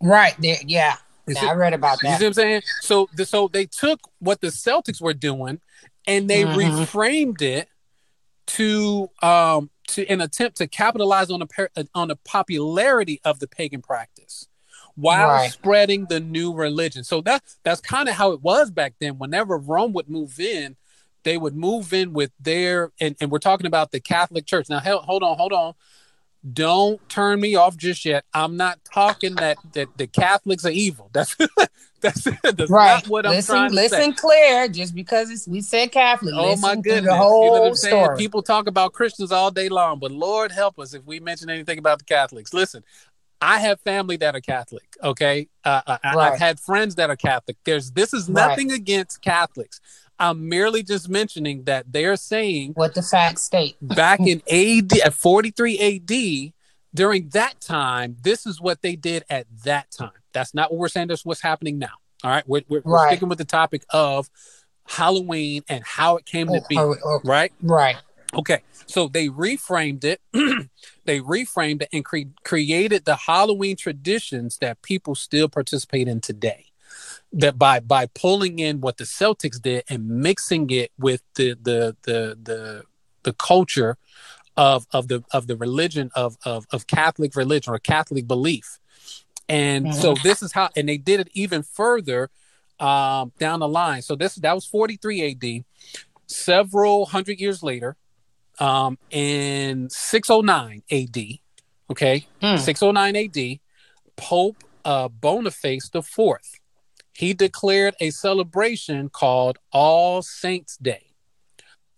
Right. 0.00 0.34
There, 0.38 0.56
yeah. 0.66 0.96
I 1.40 1.52
read 1.54 1.72
about 1.72 1.98
that. 2.02 2.10
you 2.12 2.16
see 2.18 2.24
what 2.24 2.28
I'm 2.28 2.32
saying? 2.34 2.62
So, 2.80 3.08
the, 3.14 3.24
so 3.24 3.48
they 3.48 3.66
took 3.66 4.00
what 4.18 4.40
the 4.40 4.48
Celtics 4.48 5.00
were 5.00 5.14
doing 5.14 5.60
and 6.06 6.28
they 6.28 6.42
Mhm. 6.44 6.56
reframed 6.86 7.42
it 7.42 7.68
to 8.44 9.08
um 9.22 9.70
to 9.86 10.06
an 10.08 10.20
attempt 10.20 10.56
to 10.56 10.66
capitalize 10.66 11.30
on 11.30 11.40
the 11.40 11.88
on 11.94 12.08
the 12.08 12.16
popularity 12.16 13.20
of 13.24 13.38
the 13.38 13.46
pagan 13.46 13.80
practice 13.80 14.48
while 14.94 15.28
Right. 15.28 15.50
spreading 15.52 16.06
the 16.06 16.20
new 16.20 16.52
religion. 16.52 17.04
So 17.04 17.20
that 17.22 17.42
that's 17.62 17.80
kind 17.80 18.08
of 18.08 18.14
how 18.16 18.32
it 18.32 18.42
was 18.42 18.70
back 18.70 18.94
then. 19.00 19.18
Whenever 19.18 19.56
Rome 19.56 19.92
would 19.94 20.08
move 20.08 20.38
in, 20.38 20.76
they 21.24 21.36
would 21.38 21.56
move 21.56 21.92
in 21.92 22.12
with 22.12 22.32
their 22.40 22.90
and, 23.00 23.16
and 23.20 23.30
we're 23.30 23.38
talking 23.38 23.66
about 23.66 23.90
the 23.92 24.00
Catholic 24.00 24.46
Church. 24.46 24.68
Now, 24.68 24.80
hell, 24.80 25.00
hold 25.02 25.22
on, 25.22 25.36
hold 25.36 25.52
on. 25.52 25.74
Don't 26.52 27.06
turn 27.08 27.40
me 27.40 27.54
off 27.54 27.76
just 27.76 28.04
yet. 28.04 28.24
I'm 28.34 28.56
not 28.56 28.80
talking 28.84 29.36
that 29.36 29.58
that 29.74 29.88
the 29.96 30.08
Catholics 30.08 30.64
are 30.64 30.70
evil. 30.70 31.08
That's 31.12 31.36
that's, 32.00 32.24
that's 32.42 32.68
Right. 32.68 32.94
not 32.94 33.06
what 33.06 33.24
I'm 33.26 33.30
listen, 33.30 33.54
trying 33.54 33.70
to 33.70 33.76
say. 33.76 33.82
listen 33.82 34.12
clear. 34.14 34.66
Just 34.66 34.92
because 34.92 35.30
it's, 35.30 35.46
we 35.46 35.60
said 35.60 35.92
Catholic. 35.92 36.34
Oh 36.36 36.56
my 36.56 36.74
goodness! 36.74 36.86
The 36.86 36.96
you 36.96 37.06
know 37.06 37.12
what 37.12 37.22
whole 37.58 37.66
I'm 37.68 37.74
saying? 37.76 38.04
story. 38.04 38.16
People 38.18 38.42
talk 38.42 38.66
about 38.66 38.92
Christians 38.92 39.30
all 39.30 39.52
day 39.52 39.68
long, 39.68 40.00
but 40.00 40.10
Lord 40.10 40.50
help 40.50 40.80
us 40.80 40.94
if 40.94 41.04
we 41.04 41.20
mention 41.20 41.48
anything 41.48 41.78
about 41.78 42.00
the 42.00 42.04
Catholics. 42.04 42.52
Listen, 42.52 42.82
I 43.42 43.58
have 43.58 43.80
family 43.80 44.16
that 44.18 44.36
are 44.36 44.40
Catholic. 44.40 44.84
Okay, 45.02 45.48
uh, 45.64 45.82
uh, 45.86 45.98
I- 46.04 46.14
Right. 46.14 46.32
I've 46.34 46.38
had 46.38 46.60
friends 46.60 46.94
that 46.94 47.10
are 47.10 47.16
Catholic. 47.16 47.56
There's 47.64 47.90
this 47.90 48.14
is 48.14 48.28
Right. 48.28 48.48
nothing 48.48 48.70
against 48.72 49.20
Catholics. 49.20 49.80
I'm 50.18 50.48
merely 50.48 50.84
just 50.84 51.08
mentioning 51.08 51.64
that 51.64 51.92
they're 51.92 52.14
saying 52.16 52.72
what 52.74 52.94
the 52.94 53.02
facts 53.02 53.42
state. 53.42 53.76
back 53.82 54.20
in 54.20 54.40
AD 54.48 55.00
at 55.02 55.12
43 55.12 55.78
AD 55.80 56.52
during 56.94 57.30
that 57.30 57.60
time, 57.60 58.16
this 58.22 58.46
is 58.46 58.60
what 58.60 58.82
they 58.82 58.94
did 58.94 59.24
at 59.28 59.46
that 59.64 59.90
time. 59.90 60.12
That's 60.32 60.54
not 60.54 60.70
what 60.70 60.78
we're 60.78 60.88
saying. 60.88 61.08
That's 61.08 61.24
what's 61.24 61.40
happening 61.40 61.78
now. 61.78 61.94
All 62.22 62.30
right, 62.30 62.46
we're, 62.46 62.62
we're, 62.68 62.82
we're 62.84 63.08
sticking 63.08 63.28
with 63.28 63.38
the 63.38 63.44
topic 63.44 63.84
of 63.90 64.30
Halloween 64.86 65.64
and 65.68 65.82
how 65.84 66.16
it 66.16 66.26
came 66.26 66.46
to 66.48 66.62
be. 66.68 66.76
Oh, 66.78 66.94
oh, 67.04 67.20
Right. 67.24 67.52
right. 67.62 67.96
Okay, 68.34 68.62
so 68.86 69.08
they 69.08 69.28
reframed 69.28 70.04
it. 70.04 70.20
they 71.04 71.20
reframed 71.20 71.82
it 71.82 71.88
and 71.92 72.04
cre- 72.04 72.32
created 72.44 73.04
the 73.04 73.16
Halloween 73.16 73.76
traditions 73.76 74.56
that 74.58 74.80
people 74.82 75.14
still 75.14 75.48
participate 75.48 76.08
in 76.08 76.20
today. 76.20 76.66
That 77.32 77.58
by 77.58 77.80
by 77.80 78.06
pulling 78.06 78.58
in 78.58 78.80
what 78.80 78.96
the 78.96 79.04
Celtics 79.04 79.60
did 79.60 79.84
and 79.88 80.08
mixing 80.08 80.70
it 80.70 80.92
with 80.98 81.22
the 81.34 81.54
the 81.60 81.96
the 82.02 82.38
the 82.42 82.82
the 83.22 83.32
culture 83.34 83.98
of 84.56 84.86
of 84.92 85.08
the 85.08 85.24
of 85.32 85.46
the 85.46 85.56
religion 85.56 86.10
of 86.14 86.36
of, 86.44 86.66
of 86.70 86.86
Catholic 86.86 87.36
religion 87.36 87.72
or 87.72 87.78
Catholic 87.78 88.26
belief. 88.26 88.78
And 89.48 89.94
so 89.94 90.14
this 90.22 90.42
is 90.42 90.52
how 90.52 90.70
and 90.76 90.88
they 90.88 90.98
did 90.98 91.20
it 91.20 91.28
even 91.32 91.62
further 91.62 92.30
um 92.80 93.32
down 93.38 93.60
the 93.60 93.68
line. 93.68 94.00
So 94.02 94.16
this 94.16 94.36
that 94.36 94.54
was 94.54 94.64
43 94.64 95.30
AD. 95.30 95.64
Several 96.26 97.06
hundred 97.06 97.40
years 97.40 97.62
later, 97.62 97.96
um, 98.58 98.98
in 99.10 99.88
609 99.90 100.82
AD, 100.90 101.18
okay, 101.90 102.26
Hmm. 102.40 102.56
609 102.56 103.16
AD, 103.16 103.58
Pope 104.16 104.56
uh, 104.84 105.08
Boniface 105.08 105.88
the 105.88 106.02
Fourth, 106.02 106.58
he 107.14 107.34
declared 107.34 107.94
a 108.00 108.10
celebration 108.10 109.08
called 109.08 109.58
All 109.72 110.22
Saints 110.22 110.76
Day, 110.76 111.06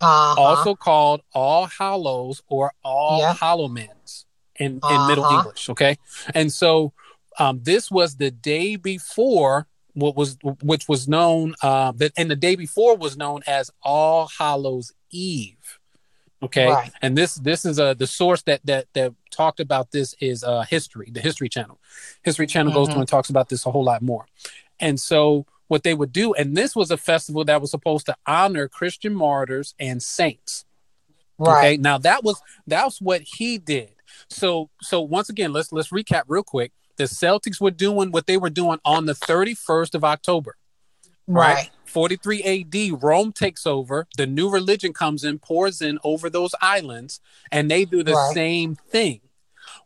Uh-huh. 0.00 0.34
also 0.40 0.74
called 0.74 1.22
All 1.32 1.66
Hallows 1.66 2.42
or 2.46 2.72
All 2.82 3.20
Yeah. 3.20 3.34
Hallowmas 3.34 4.24
in, 4.58 4.80
in 4.90 5.06
Middle 5.06 5.24
Uh-huh. 5.24 5.38
English, 5.38 5.68
okay, 5.70 5.96
and 6.34 6.52
so 6.52 6.92
um, 7.38 7.60
this 7.62 7.90
was 7.90 8.16
the 8.16 8.30
day 8.30 8.76
before 8.76 9.66
what 9.94 10.16
was 10.16 10.36
which 10.62 10.88
was 10.88 11.06
known 11.08 11.54
uh, 11.62 11.92
that 11.92 12.12
and 12.16 12.30
the 12.30 12.36
day 12.36 12.54
before 12.56 12.96
was 12.96 13.16
known 13.16 13.42
as 13.46 13.70
All 13.82 14.28
Hallows 14.38 14.92
Eve. 15.10 15.78
Okay, 16.44 16.66
Right. 16.68 16.90
and 17.02 17.16
this 17.16 17.34
this 17.36 17.64
is 17.64 17.78
uh, 17.78 17.94
the 17.94 18.06
source 18.06 18.42
that 18.42 18.60
that 18.64 18.86
that 18.94 19.12
talked 19.30 19.60
about 19.60 19.90
this 19.92 20.14
is 20.20 20.44
uh, 20.44 20.62
history, 20.62 21.08
the 21.10 21.20
History 21.20 21.48
Channel. 21.48 21.78
History 22.22 22.46
Channel 22.46 22.72
goes 22.72 22.88
Mhm. 22.88 22.92
through 22.92 23.00
and 23.00 23.08
talks 23.08 23.30
about 23.30 23.48
this 23.48 23.64
a 23.66 23.70
whole 23.70 23.84
lot 23.84 24.02
more. 24.02 24.26
And 24.80 25.00
so 25.00 25.46
what 25.68 25.82
they 25.82 25.94
would 25.94 26.12
do, 26.12 26.34
and 26.34 26.56
this 26.56 26.76
was 26.76 26.90
a 26.90 26.96
festival 26.96 27.44
that 27.44 27.60
was 27.60 27.70
supposed 27.70 28.06
to 28.06 28.16
honor 28.26 28.68
Christian 28.68 29.14
martyrs 29.14 29.74
and 29.78 30.02
saints. 30.02 30.64
right. 31.38 31.58
Okay, 31.58 31.76
now 31.78 31.98
that 31.98 32.22
was 32.22 32.40
that's 32.66 33.00
what 33.00 33.22
he 33.22 33.58
did. 33.58 33.90
So 34.30 34.70
so 34.80 35.00
once 35.00 35.28
again, 35.28 35.52
let's 35.52 35.72
let's 35.72 35.88
recap 35.88 36.22
real 36.28 36.44
quick. 36.44 36.72
The 36.96 37.04
Celtics 37.04 37.60
were 37.60 37.72
doing 37.72 38.12
what 38.12 38.26
they 38.28 38.36
were 38.36 38.50
doing 38.50 38.78
on 38.84 39.06
the 39.06 39.14
31st 39.14 39.94
of 39.96 40.04
October. 40.04 40.56
Right. 41.26 41.70
43 41.94 42.42
AD, 42.42 43.02
Rome 43.02 43.32
takes 43.32 43.66
over. 43.66 44.08
The 44.16 44.26
new 44.26 44.50
religion 44.50 44.92
comes 44.92 45.22
in, 45.22 45.38
pours 45.38 45.80
in 45.80 46.00
over 46.02 46.28
those 46.28 46.52
islands, 46.60 47.20
and 47.52 47.70
they 47.70 47.84
do 47.84 48.02
the 48.02 48.14
Right. 48.14 48.34
same 48.34 48.74
thing. 48.74 49.20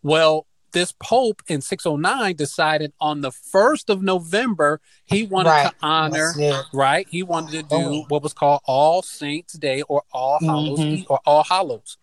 Well, 0.02 0.46
this 0.72 0.92
Pope 1.02 1.42
in 1.48 1.60
609 1.60 2.34
decided 2.34 2.94
on 2.98 3.20
the 3.20 3.30
1st 3.30 3.90
of 3.90 4.02
November, 4.02 4.80
he 5.04 5.22
wanted 5.24 5.50
Right. 5.50 5.66
to 5.70 5.74
honor, 5.82 6.34
right? 6.72 7.06
He 7.10 7.22
wanted 7.22 7.52
to 7.52 7.62
do 7.62 7.76
Oh. 7.76 8.04
what 8.08 8.22
was 8.22 8.32
called 8.32 8.60
All 8.64 9.02
Saints 9.02 9.52
Day 9.54 9.82
or 9.82 10.02
All 10.12 10.38
Hallows 10.40 10.78
Mhm. 10.80 11.06
or 11.10 11.20
All 11.26 11.44
Hallows. 11.44 11.98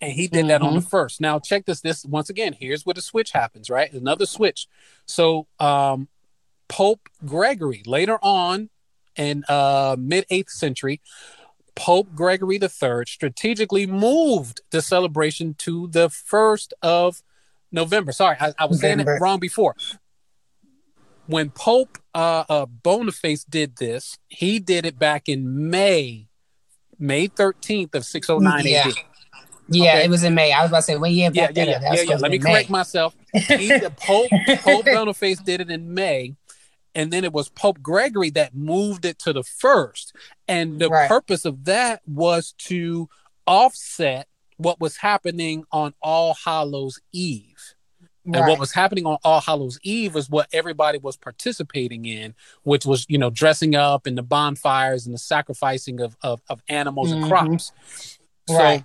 And 0.00 0.12
he 0.12 0.28
did 0.28 0.48
that 0.48 0.62
on 0.62 0.74
the 0.74 0.80
Mhm. 0.80 0.88
first. 0.88 1.20
Now 1.20 1.38
check 1.40 1.66
this. 1.66 1.80
This 1.80 2.04
once 2.06 2.30
again, 2.30 2.52
here's 2.58 2.86
where 2.86 2.94
the 2.94 3.02
switch 3.02 3.32
happens, 3.32 3.68
right? 3.68 3.92
Another 3.92 4.26
switch. 4.26 4.68
So 5.06 5.46
um 5.58 6.08
Pope 6.68 7.08
Gregory 7.26 7.82
later 7.84 8.18
on 8.22 8.70
in 9.20 9.44
uh 9.48 9.96
mid 9.98 10.24
8th 10.30 10.50
century, 10.50 11.00
Pope 11.76 12.08
Gregory 12.14 12.58
III 12.60 13.04
strategically 13.06 13.86
moved 13.86 14.62
the 14.70 14.82
celebration 14.82 15.54
to 15.58 15.86
the 15.88 16.08
first 16.08 16.74
of 16.82 17.22
November. 17.70 18.12
Sorry, 18.12 18.36
I, 18.40 18.52
I 18.58 18.64
was 18.64 18.80
saying 18.80 19.00
it 19.00 19.06
wrong 19.20 19.38
before. 19.38 19.76
When 21.26 21.50
Pope 21.50 21.98
uh, 22.12 22.44
uh, 22.48 22.66
Boniface 22.66 23.44
did 23.44 23.76
this, 23.76 24.18
he 24.28 24.58
did 24.58 24.84
it 24.84 24.98
back 24.98 25.28
in 25.28 25.70
May, 25.70 26.26
May 26.98 27.28
13th 27.28 27.94
of 27.94 28.04
609 28.04 28.66
Yeah. 28.66 28.88
AD. 28.88 28.94
Yeah, 29.72 29.90
Okay. 29.92 30.04
it 30.06 30.10
was 30.10 30.24
in 30.24 30.34
May. 30.34 30.50
I 30.52 30.62
was 30.62 30.70
about 30.72 30.78
to 30.78 30.82
say, 30.82 30.96
well, 30.96 31.08
yeah, 31.08 31.30
Yeah, 31.32 31.50
yeah, 31.54 31.62
yeah, 31.62 31.80
yeah, 31.94 32.02
yeah. 32.02 32.16
Let 32.16 32.32
me 32.32 32.38
be 32.38 32.44
correct 32.44 32.70
myself. 32.70 33.14
he, 33.32 33.68
the 33.68 33.90
Pope 33.96 34.32
Pope 34.62 34.84
Boniface 34.86 35.38
did 35.38 35.60
it 35.60 35.70
in 35.70 35.94
May, 35.94 36.34
and 36.94 37.12
then 37.12 37.24
it 37.24 37.32
was 37.32 37.48
Pope 37.48 37.80
Gregory 37.82 38.30
that 38.30 38.54
moved 38.54 39.04
it 39.04 39.18
to 39.20 39.32
the 39.32 39.42
first. 39.42 40.14
And 40.48 40.80
the 40.80 40.88
Right. 40.88 41.08
purpose 41.08 41.44
of 41.44 41.64
that 41.64 42.02
was 42.06 42.52
to 42.68 43.08
offset 43.46 44.26
what 44.56 44.80
was 44.80 44.96
happening 44.98 45.64
on 45.72 45.94
All 46.02 46.36
Hallows 46.44 47.00
Eve. 47.12 47.74
And 48.26 48.46
what 48.46 48.58
was 48.60 48.72
happening 48.72 49.06
on 49.06 49.18
All 49.24 49.40
Hallows 49.40 49.80
Eve 49.82 50.14
was 50.14 50.28
what 50.28 50.46
everybody 50.52 50.98
was 50.98 51.16
participating 51.16 52.04
in, 52.04 52.34
which 52.62 52.84
was, 52.84 53.06
you 53.08 53.18
know, 53.18 53.30
dressing 53.30 53.74
up 53.74 54.06
and 54.06 54.16
the 54.16 54.22
bonfires 54.22 55.06
and 55.06 55.14
the 55.14 55.18
sacrificing 55.18 56.00
of 56.00 56.16
of, 56.22 56.40
of 56.48 56.62
animals 56.68 57.10
and 57.12 57.24
Mhm. 57.24 57.28
crops. 57.28 57.72
So 58.46 58.82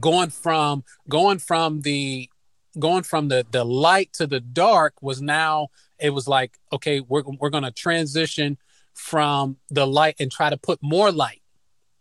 going 0.00 0.30
from 0.30 0.84
going 1.08 1.38
from 1.38 1.82
the 1.82 2.30
going 2.78 3.02
from 3.02 3.28
the 3.28 3.44
the 3.50 3.64
light 3.64 4.12
to 4.14 4.26
the 4.26 4.40
dark 4.40 4.94
was 5.02 5.20
now 5.20 5.68
it 6.02 6.10
was 6.10 6.26
like 6.28 6.58
okay 6.72 7.00
we're 7.00 7.22
we're 7.38 7.50
going 7.50 7.62
to 7.62 7.70
transition 7.70 8.58
from 8.94 9.56
the 9.70 9.86
light 9.86 10.16
and 10.20 10.30
try 10.30 10.50
to 10.50 10.56
put 10.56 10.78
more 10.82 11.10
light 11.10 11.40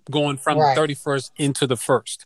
going 0.10 0.36
from 0.38 0.58
Right. 0.58 0.76
the 0.76 0.82
31st 0.82 1.32
into 1.38 1.68
the 1.68 1.78
first 1.78 2.26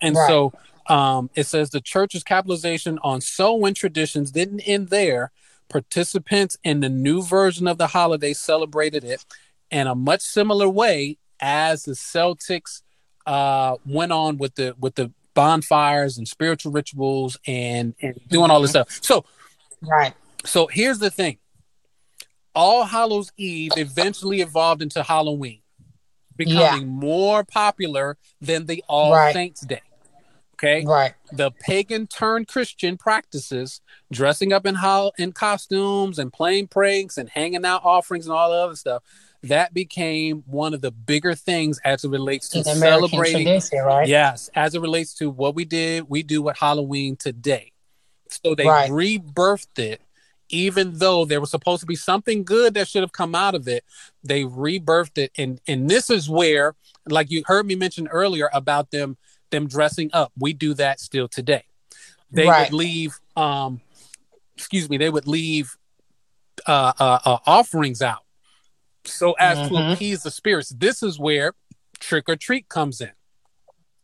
and 0.00 0.14
Right. 0.14 0.26
so 0.28 0.52
um 0.86 1.30
it 1.34 1.44
says 1.46 1.70
the 1.70 1.80
church's 1.80 2.22
capitalization 2.22 2.98
on 3.02 3.20
Samhain 3.20 3.74
traditions 3.74 4.30
didn't 4.30 4.60
end 4.60 4.88
there 4.88 5.32
participants 5.68 6.56
in 6.64 6.80
the 6.80 6.88
new 6.88 7.22
version 7.22 7.66
of 7.66 7.78
the 7.78 7.88
holiday 7.88 8.32
celebrated 8.32 9.04
it 9.04 9.24
in 9.70 9.86
a 9.86 9.94
much 9.94 10.20
similar 10.22 10.68
way 10.68 11.18
as 11.40 11.84
the 11.84 11.92
celtics 11.92 12.82
uh 13.26 13.76
went 13.84 14.12
on 14.12 14.38
with 14.38 14.54
the 14.54 14.74
with 14.78 14.94
the 14.94 15.10
bonfires 15.34 16.18
and 16.18 16.26
spiritual 16.26 16.72
rituals 16.72 17.36
and 17.46 17.94
and 18.02 18.14
doing 18.28 18.50
all 18.50 18.60
this 18.60 18.70
stuff 18.70 18.88
so 19.02 19.24
Right. 19.80 20.12
So 20.48 20.66
here's 20.66 20.98
the 20.98 21.10
thing 21.10 21.38
all 22.54 22.84
hallows 22.84 23.30
eve 23.36 23.72
eventually 23.76 24.40
evolved 24.40 24.82
into 24.82 25.02
halloween 25.02 25.60
becoming 26.36 26.86
more 26.88 27.44
popular 27.44 28.16
than 28.40 28.66
the 28.66 28.82
all 28.88 29.12
Right. 29.12 29.32
saints 29.32 29.60
day 29.62 29.82
okay 30.54 30.84
Right. 30.84 31.14
the 31.30 31.50
pagan 31.50 32.06
turned 32.06 32.48
Christian 32.48 32.96
practices, 32.96 33.82
dressing 34.10 34.50
up 34.50 34.64
in 34.64 34.76
hol- 34.76 35.12
in 35.18 35.32
costumes 35.32 36.18
and 36.18 36.32
playing 36.32 36.68
pranks 36.68 37.18
and 37.18 37.28
hanging 37.28 37.66
out 37.66 37.84
offerings 37.84 38.24
and 38.26 38.32
all 38.34 38.48
the 38.50 38.56
other 38.56 38.76
stuff, 38.76 39.02
that 39.42 39.74
became 39.74 40.42
one 40.46 40.72
of 40.72 40.80
the 40.80 40.90
bigger 40.90 41.34
things 41.34 41.78
as 41.84 42.02
it 42.02 42.08
relates 42.08 42.48
to 42.48 42.60
It's 42.60 42.68
an 42.70 42.78
American 42.78 43.08
celebrating. 43.10 43.62
right? 43.84 44.08
Yes, 44.08 44.48
as 44.54 44.74
it 44.74 44.80
relates 44.80 45.12
to 45.16 45.28
what 45.28 45.54
we 45.54 45.66
did, 45.66 46.08
we 46.08 46.22
do 46.22 46.40
with 46.40 46.56
Halloween 46.56 47.14
today. 47.14 47.72
So 48.30 48.54
they 48.54 48.64
Right. 48.66 48.90
rebirthed 48.90 49.78
it, 49.78 50.00
even 50.48 50.98
though 50.98 51.24
there 51.24 51.40
was 51.40 51.50
supposed 51.50 51.80
to 51.80 51.86
be 51.86 51.96
something 51.96 52.44
good 52.44 52.74
that 52.74 52.88
should 52.88 53.02
have 53.02 53.12
come 53.12 53.34
out 53.34 53.54
of 53.54 53.68
it. 53.68 53.84
They 54.24 54.44
rebirthed 54.44 55.18
it, 55.18 55.32
and 55.36 55.60
and 55.66 55.88
this 55.88 56.10
is 56.10 56.28
where, 56.28 56.74
like 57.08 57.30
you 57.30 57.42
heard 57.46 57.66
me 57.66 57.74
mention 57.74 58.08
earlier 58.08 58.50
about 58.52 58.90
them 58.90 59.16
them 59.50 59.66
dressing 59.66 60.10
up. 60.12 60.32
We 60.38 60.52
do 60.52 60.74
that 60.74 61.00
still 61.00 61.28
today. 61.28 61.64
They 62.30 62.46
Right. 62.46 62.70
would 62.70 62.76
leave, 62.76 63.18
um, 63.36 63.80
excuse 64.56 64.90
me, 64.90 64.98
they 64.98 65.08
would 65.08 65.26
leave 65.26 65.76
uh, 66.66 66.92
uh, 66.98 67.18
uh, 67.24 67.38
offerings 67.46 68.02
out, 68.02 68.24
so 69.04 69.32
as 69.34 69.58
to 69.68 69.74
Mhm. 69.74 69.92
appease 69.94 70.22
the 70.22 70.30
spirits. 70.30 70.70
This 70.70 71.02
is 71.02 71.18
where 71.18 71.54
trick 72.00 72.28
or 72.28 72.36
treat 72.36 72.68
comes 72.68 73.00
in. 73.00 73.12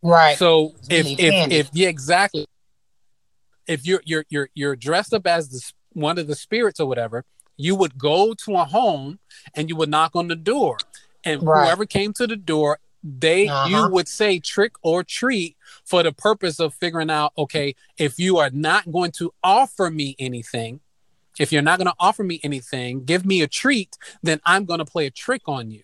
Right. 0.02 0.38
So 0.38 0.74
if 0.88 1.06
if 1.18 1.52
if 1.52 1.70
yeah 1.72 1.88
exactly, 1.88 2.46
if 3.66 3.84
you're 3.86 4.02
you're 4.04 4.24
you're 4.28 4.48
you're 4.54 4.76
dressed 4.76 5.12
up 5.12 5.26
as 5.26 5.50
this 5.50 5.72
one 5.94 6.18
of 6.18 6.26
the 6.26 6.34
spirits 6.34 6.80
or 6.80 6.86
whatever, 6.86 7.24
you 7.56 7.74
would 7.74 7.98
go 7.98 8.34
to 8.34 8.56
a 8.56 8.64
home 8.64 9.18
and 9.54 9.68
you 9.68 9.76
would 9.76 9.88
knock 9.88 10.14
on 10.14 10.28
the 10.28 10.36
door, 10.36 10.78
and 11.24 11.42
Right. 11.42 11.64
whoever 11.64 11.86
came 11.86 12.12
to 12.14 12.26
the 12.26 12.36
door, 12.36 12.78
they 13.02 13.46
Uh-huh. 13.46 13.68
you 13.68 13.90
would 13.90 14.08
say 14.08 14.38
trick 14.38 14.72
or 14.82 15.04
treat 15.04 15.56
for 15.84 16.02
the 16.02 16.12
purpose 16.12 16.58
of 16.58 16.74
figuring 16.74 17.10
out 17.10 17.32
okay 17.36 17.74
if 17.98 18.18
you 18.18 18.38
are 18.38 18.50
not 18.50 18.90
going 18.90 19.12
to 19.12 19.32
offer 19.42 19.90
me 19.90 20.16
anything. 20.18 20.80
If 21.38 21.52
you're 21.52 21.62
not 21.62 21.78
going 21.78 21.88
to 21.88 21.94
offer 21.98 22.22
me 22.22 22.40
anything, 22.44 23.04
give 23.04 23.26
me 23.26 23.42
a 23.42 23.48
treat, 23.48 23.96
then 24.22 24.40
I'm 24.46 24.64
going 24.64 24.78
to 24.78 24.84
play 24.84 25.06
a 25.06 25.10
trick 25.10 25.42
on 25.46 25.70
you 25.70 25.82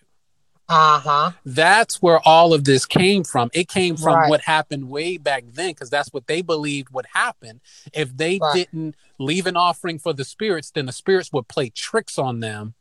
Uh 0.71 0.99
huh. 0.99 1.31
that's 1.45 2.01
where 2.01 2.19
all 2.25 2.53
of 2.53 2.63
this 2.63 2.85
came 2.85 3.23
from. 3.25 3.49
It 3.53 3.67
came 3.67 3.97
from 3.97 4.15
Right. 4.15 4.29
what 4.29 4.41
happened 4.41 4.89
way 4.89 5.17
back 5.17 5.43
then, 5.51 5.71
because 5.71 5.89
that's 5.89 6.09
what 6.13 6.27
they 6.27 6.41
believed 6.41 6.89
would 6.91 7.07
happen. 7.13 7.59
If 7.93 8.15
they 8.15 8.39
Right. 8.39 8.53
didn't 8.53 8.95
leave 9.19 9.47
an 9.47 9.57
offering 9.57 9.99
for 9.99 10.13
the 10.13 10.23
spirits, 10.23 10.71
then 10.71 10.85
the 10.85 10.93
spirits 10.93 11.31
would 11.33 11.47
play 11.49 11.69
tricks 11.69 12.17
on 12.17 12.39
them 12.39 12.75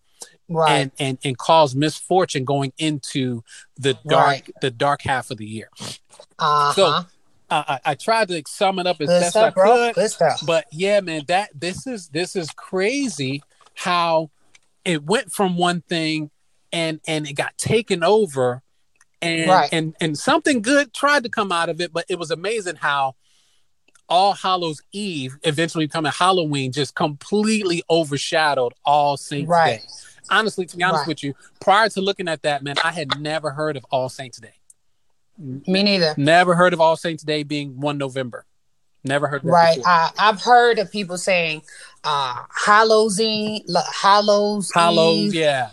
Right. 0.48 0.72
and, 0.72 0.92
and 1.00 1.18
and 1.24 1.36
cause 1.36 1.74
misfortune 1.74 2.44
going 2.44 2.72
into 2.78 3.42
the 3.76 3.94
dark 4.06 4.26
Right. 4.26 4.54
the 4.60 4.70
dark 4.70 5.02
half 5.02 5.30
of 5.30 5.38
the 5.38 5.46
year. 5.46 5.68
Uh 6.38 6.72
So, 6.74 7.04
I, 7.50 7.80
I 7.84 7.94
tried 7.96 8.28
to 8.28 8.42
sum 8.46 8.78
it 8.78 8.86
up 8.86 9.00
as 9.00 9.08
Good 9.08 9.20
best 9.20 9.30
stuff, 9.30 9.48
I 9.48 9.50
bro. 9.50 9.92
could, 9.92 10.46
but 10.46 10.66
yeah, 10.70 11.00
man, 11.00 11.24
that 11.26 11.50
this 11.54 11.86
is 11.86 12.08
this 12.08 12.36
is 12.36 12.50
crazy 12.52 13.42
how 13.74 14.30
it 14.84 15.02
went 15.04 15.32
from 15.32 15.56
one 15.56 15.80
thing 15.82 16.30
and 16.72 17.00
and 17.06 17.26
it 17.26 17.34
got 17.34 17.56
taken 17.58 18.02
over 18.04 18.62
and 19.22 19.48
Right. 19.50 19.68
and 19.72 19.94
and 20.00 20.16
something 20.18 20.62
good 20.62 20.94
tried 20.94 21.24
to 21.24 21.28
come 21.28 21.52
out 21.52 21.68
of 21.68 21.80
it, 21.80 21.92
but 21.92 22.04
it 22.08 22.18
was 22.18 22.30
amazing 22.30 22.76
how 22.76 23.16
all 24.08 24.32
Hallows 24.32 24.82
Eve 24.92 25.36
eventually 25.44 25.86
becoming 25.86 26.10
Halloween 26.12 26.72
just 26.72 26.94
completely 26.94 27.82
overshadowed 27.88 28.72
All 28.84 29.16
Saints 29.16 29.48
Right. 29.48 29.80
Day. 29.80 29.86
Honestly, 30.30 30.66
to 30.66 30.76
be 30.76 30.82
honest 30.82 31.00
Right. 31.02 31.08
with 31.08 31.22
you, 31.22 31.34
prior 31.60 31.88
to 31.90 32.00
looking 32.00 32.28
at 32.28 32.42
that, 32.42 32.62
man, 32.62 32.76
I 32.82 32.92
had 32.92 33.20
never 33.20 33.50
heard 33.50 33.76
of 33.76 33.84
All 33.90 34.08
Saints 34.08 34.38
Day. 34.38 34.54
Me 35.38 35.82
neither. 35.82 36.14
Never 36.16 36.54
heard 36.54 36.72
of 36.72 36.80
All 36.80 36.96
Saints 36.96 37.22
Day 37.22 37.42
being 37.44 37.80
one 37.80 37.98
November. 37.98 38.46
Never 39.04 39.28
heard 39.28 39.42
of 39.42 39.46
that 39.46 39.52
Right. 39.52 39.78
I, 39.86 40.10
I've 40.18 40.42
heard 40.42 40.78
of 40.78 40.90
people 40.90 41.16
saying 41.16 41.62
uh 42.04 42.42
Halloween, 42.50 43.64
Hallows, 44.02 44.70
Hallows, 44.74 45.18
Eve, 45.26 45.34
yeah. 45.34 45.70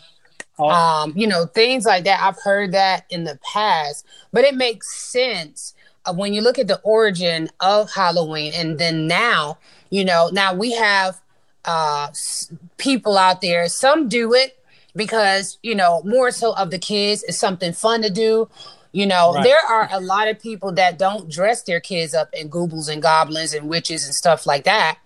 All- 0.59 0.71
um, 0.71 1.13
you 1.15 1.27
know, 1.27 1.45
things 1.45 1.85
like 1.85 2.03
that. 2.05 2.19
I've 2.21 2.41
heard 2.41 2.71
that 2.73 3.05
in 3.09 3.23
the 3.25 3.37
past, 3.43 4.05
but 4.33 4.43
it 4.43 4.55
makes 4.55 4.95
sense 4.95 5.73
uh, 6.05 6.13
when 6.13 6.33
you 6.33 6.41
look 6.41 6.57
at 6.57 6.67
the 6.67 6.79
origin 6.83 7.49
of 7.59 7.91
Halloween, 7.91 8.53
and 8.55 8.79
then 8.79 9.07
now, 9.07 9.57
you 9.89 10.03
know, 10.05 10.29
now 10.31 10.53
we 10.53 10.73
have 10.73 11.19
uh 11.65 12.07
s- 12.09 12.51
people 12.77 13.17
out 13.17 13.41
there. 13.41 13.67
Some 13.67 14.07
do 14.07 14.33
it 14.33 14.57
because 14.95 15.57
you 15.61 15.75
know 15.75 16.01
more 16.03 16.31
so 16.31 16.53
of 16.55 16.71
the 16.71 16.79
kids 16.79 17.23
it's 17.23 17.37
something 17.37 17.73
fun 17.73 18.01
to 18.03 18.09
do. 18.09 18.49
You 18.93 19.05
know, 19.05 19.33
Right. 19.33 19.43
there 19.43 19.59
are 19.69 19.89
a 19.91 19.99
lot 19.99 20.27
of 20.29 20.39
people 20.39 20.71
that 20.73 20.97
don't 20.97 21.29
dress 21.29 21.61
their 21.63 21.79
kids 21.81 22.13
up 22.15 22.29
in 22.33 22.47
goobles 22.47 22.87
and 22.87 23.01
goblins 23.01 23.53
and 23.53 23.67
witches 23.67 24.05
and 24.05 24.15
stuff 24.15 24.47
like 24.47 24.63
that. 24.63 24.97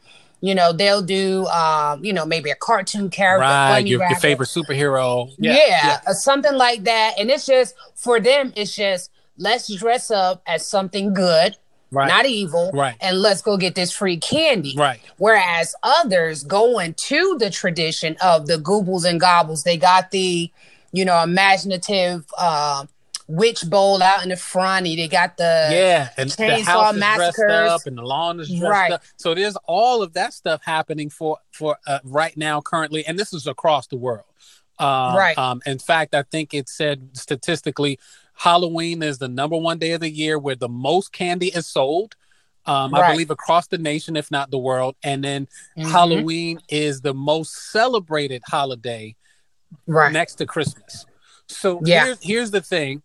You 0.43 0.55
know, 0.55 0.73
they'll 0.73 1.03
do, 1.03 1.45
um, 1.47 2.03
you 2.03 2.13
know, 2.13 2.25
maybe 2.25 2.49
a 2.49 2.55
cartoon 2.55 3.09
character, 3.11 3.43
right, 3.45 3.85
your, 3.85 3.99
your 4.09 4.17
favorite 4.19 4.49
superhero. 4.49 5.31
Yeah, 5.37 5.99
uh, 6.07 6.13
something 6.13 6.53
like 6.55 6.83
that. 6.85 7.13
And 7.19 7.29
it's 7.29 7.45
just 7.45 7.75
for 7.95 8.19
them, 8.19 8.51
it's 8.55 8.75
just 8.75 9.11
let's 9.37 9.71
dress 9.73 10.09
up 10.11 10.41
as 10.47 10.67
something 10.67 11.13
good, 11.13 11.55
Right. 11.91 12.07
not 12.07 12.25
evil, 12.25 12.71
Right. 12.73 12.95
and 13.01 13.21
let's 13.21 13.41
go 13.41 13.55
get 13.57 13.75
this 13.75 13.91
free 13.91 14.17
candy. 14.17 14.73
Right. 14.77 14.99
Whereas 15.17 15.75
others 15.83 16.43
going 16.43 16.95
to 16.95 17.37
the 17.37 17.49
tradition 17.49 18.15
of 18.21 18.47
the 18.47 18.57
goobles 18.57 19.03
and 19.05 19.19
gobbles, 19.19 19.63
they 19.63 19.77
got 19.77 20.09
the, 20.11 20.49
you 20.91 21.05
know, 21.05 21.21
imaginative 21.21 22.25
uh, 22.37 22.85
witch 23.31 23.63
bowl 23.69 24.01
out 24.03 24.23
in 24.23 24.29
the 24.29 24.35
front. 24.35 24.85
They 24.85 25.07
got 25.07 25.37
the 25.37 25.69
yeah, 25.71 26.09
and 26.17 26.29
the 26.29 26.35
Chainsaw 26.35 26.63
house 26.63 26.93
is 26.95 26.99
dressed 26.99 27.39
up, 27.49 27.85
and 27.85 27.97
the 27.97 28.01
lawn 28.03 28.39
is 28.39 28.49
dressed 28.49 28.63
Right. 28.63 28.91
up. 28.91 29.03
So 29.17 29.33
there's 29.33 29.55
all 29.67 30.01
of 30.03 30.13
that 30.13 30.33
stuff 30.33 30.61
happening 30.63 31.09
for 31.09 31.37
for 31.51 31.77
uh, 31.87 31.99
right 32.03 32.35
now, 32.35 32.61
currently, 32.61 33.05
and 33.05 33.17
this 33.17 33.33
is 33.33 33.47
across 33.47 33.87
the 33.87 33.97
world. 33.97 34.25
Um, 34.79 35.15
Right. 35.15 35.37
Um, 35.37 35.61
in 35.65 35.79
fact, 35.79 36.15
I 36.15 36.23
think 36.23 36.53
it 36.53 36.67
said 36.67 37.09
statistically, 37.13 37.99
Halloween 38.33 39.03
is 39.03 39.17
the 39.19 39.27
number 39.27 39.55
one 39.57 39.77
day 39.77 39.91
of 39.91 40.01
the 40.01 40.09
year 40.09 40.37
where 40.39 40.55
the 40.55 40.69
most 40.69 41.11
candy 41.11 41.47
is 41.49 41.67
sold. 41.67 42.15
Um, 42.65 42.93
I 42.93 43.11
believe 43.11 43.31
across 43.31 43.67
the 43.67 43.77
nation, 43.79 44.15
if 44.15 44.29
not 44.29 44.51
the 44.51 44.59
world, 44.59 44.95
and 45.03 45.23
then 45.23 45.47
Mhm. 45.77 45.91
Halloween 45.91 46.59
is 46.69 47.01
the 47.01 47.13
most 47.13 47.71
celebrated 47.71 48.43
holiday 48.45 49.15
right. 49.87 50.11
next 50.11 50.35
to 50.35 50.45
Christmas. 50.45 51.05
So 51.47 51.81
Yeah. 51.83 52.05
here's 52.05 52.19
here's 52.21 52.51
the 52.51 52.61
thing. 52.61 53.01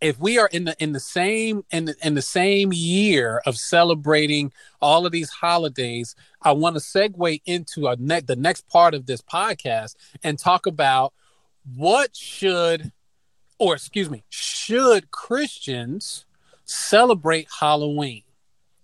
If 0.00 0.18
we 0.18 0.38
are 0.38 0.48
in 0.48 0.64
the 0.64 0.76
in 0.82 0.92
the 0.92 1.00
same 1.00 1.64
in 1.70 1.86
the, 1.86 1.94
in 2.02 2.14
the 2.14 2.22
same 2.22 2.72
year 2.72 3.42
of 3.44 3.56
celebrating 3.56 4.52
all 4.80 5.04
of 5.04 5.12
these 5.12 5.30
holidays, 5.30 6.14
I 6.42 6.52
want 6.52 6.76
to 6.76 6.80
segue 6.80 7.42
into 7.44 7.86
a 7.86 7.96
ne- 7.96 8.20
the 8.20 8.36
next 8.36 8.66
part 8.68 8.94
of 8.94 9.06
this 9.06 9.20
podcast 9.20 9.96
and 10.22 10.38
talk 10.38 10.66
about 10.66 11.12
what 11.76 12.16
should 12.16 12.92
or 13.58 13.74
excuse 13.74 14.08
me, 14.08 14.24
should 14.30 15.10
Christians 15.10 16.24
celebrate 16.64 17.46
Halloween? 17.60 18.22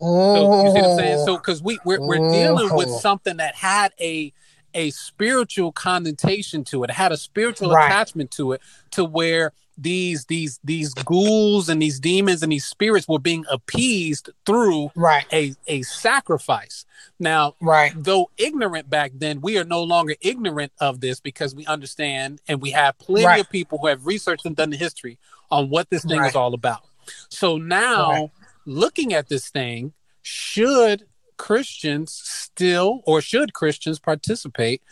So 0.01 0.65
you 0.65 0.73
see 0.73 0.81
what 0.83 0.91
I'm 0.91 0.99
saying? 0.99 1.25
So 1.25 1.37
because 1.39 1.63
we 1.63 1.79
we're, 1.85 2.01
we're 2.01 2.31
dealing 2.31 2.75
with 2.75 2.89
oh. 2.89 2.99
something 2.99 3.39
that 3.39 3.55
had 3.55 3.93
a 3.99 4.33
a 4.77 4.91
spiritual 4.91 5.73
connotation 5.73 6.63
to 6.65 6.85
it, 6.85 6.91
it 6.91 6.95
had 6.95 7.11
a 7.11 7.17
spiritual 7.17 7.73
Right. 7.73 7.87
attachment 7.91 8.31
to 8.33 8.53
it, 8.53 8.61
to 8.93 9.05
where 9.05 9.53
these 9.79 10.25
these 10.27 10.59
these 10.65 10.95
ghouls 10.95 11.69
and 11.69 11.83
these 11.83 12.01
demons 12.01 12.43
and 12.43 12.51
these 12.51 12.65
spirits 12.65 13.07
were 13.07 13.19
being 13.19 13.45
appeased 13.51 14.31
through 14.47 14.91
right, 14.95 15.27
a 15.33 15.55
a 15.67 15.83
sacrifice. 15.83 16.87
Now, 17.19 17.55
right, 17.61 17.93
though 17.95 18.31
ignorant 18.39 18.89
back 18.89 19.13
then, 19.15 19.41
we 19.43 19.59
are 19.59 19.65
no 19.65 19.83
longer 19.83 20.15
ignorant 20.23 20.73
of 20.81 21.01
this 21.01 21.21
because 21.21 21.55
we 21.55 21.67
understand 21.67 22.41
and 22.49 22.63
we 22.63 22.71
have 22.71 22.97
plenty 22.99 23.27
Right. 23.27 23.41
of 23.41 23.51
people 23.51 23.79
who 23.79 23.89
have 23.89 24.07
researched 24.07 24.47
and 24.47 24.57
done 24.57 24.71
the 24.71 24.77
history 24.79 25.19
on 25.51 25.69
what 25.69 25.91
this 25.91 26.05
thing 26.05 26.25
is 26.25 26.35
all 26.35 26.55
about. 26.55 26.81
So 27.29 27.59
now, 27.59 28.09
Right. 28.11 28.31
looking 28.65 29.13
at 29.13 29.29
this 29.29 29.51
thing, 29.51 29.93
should 30.23 31.07
Christians 31.37 32.13
still 32.13 33.03
or 33.05 33.21
should 33.21 33.53
Christians 33.53 33.99
participate 33.99 34.83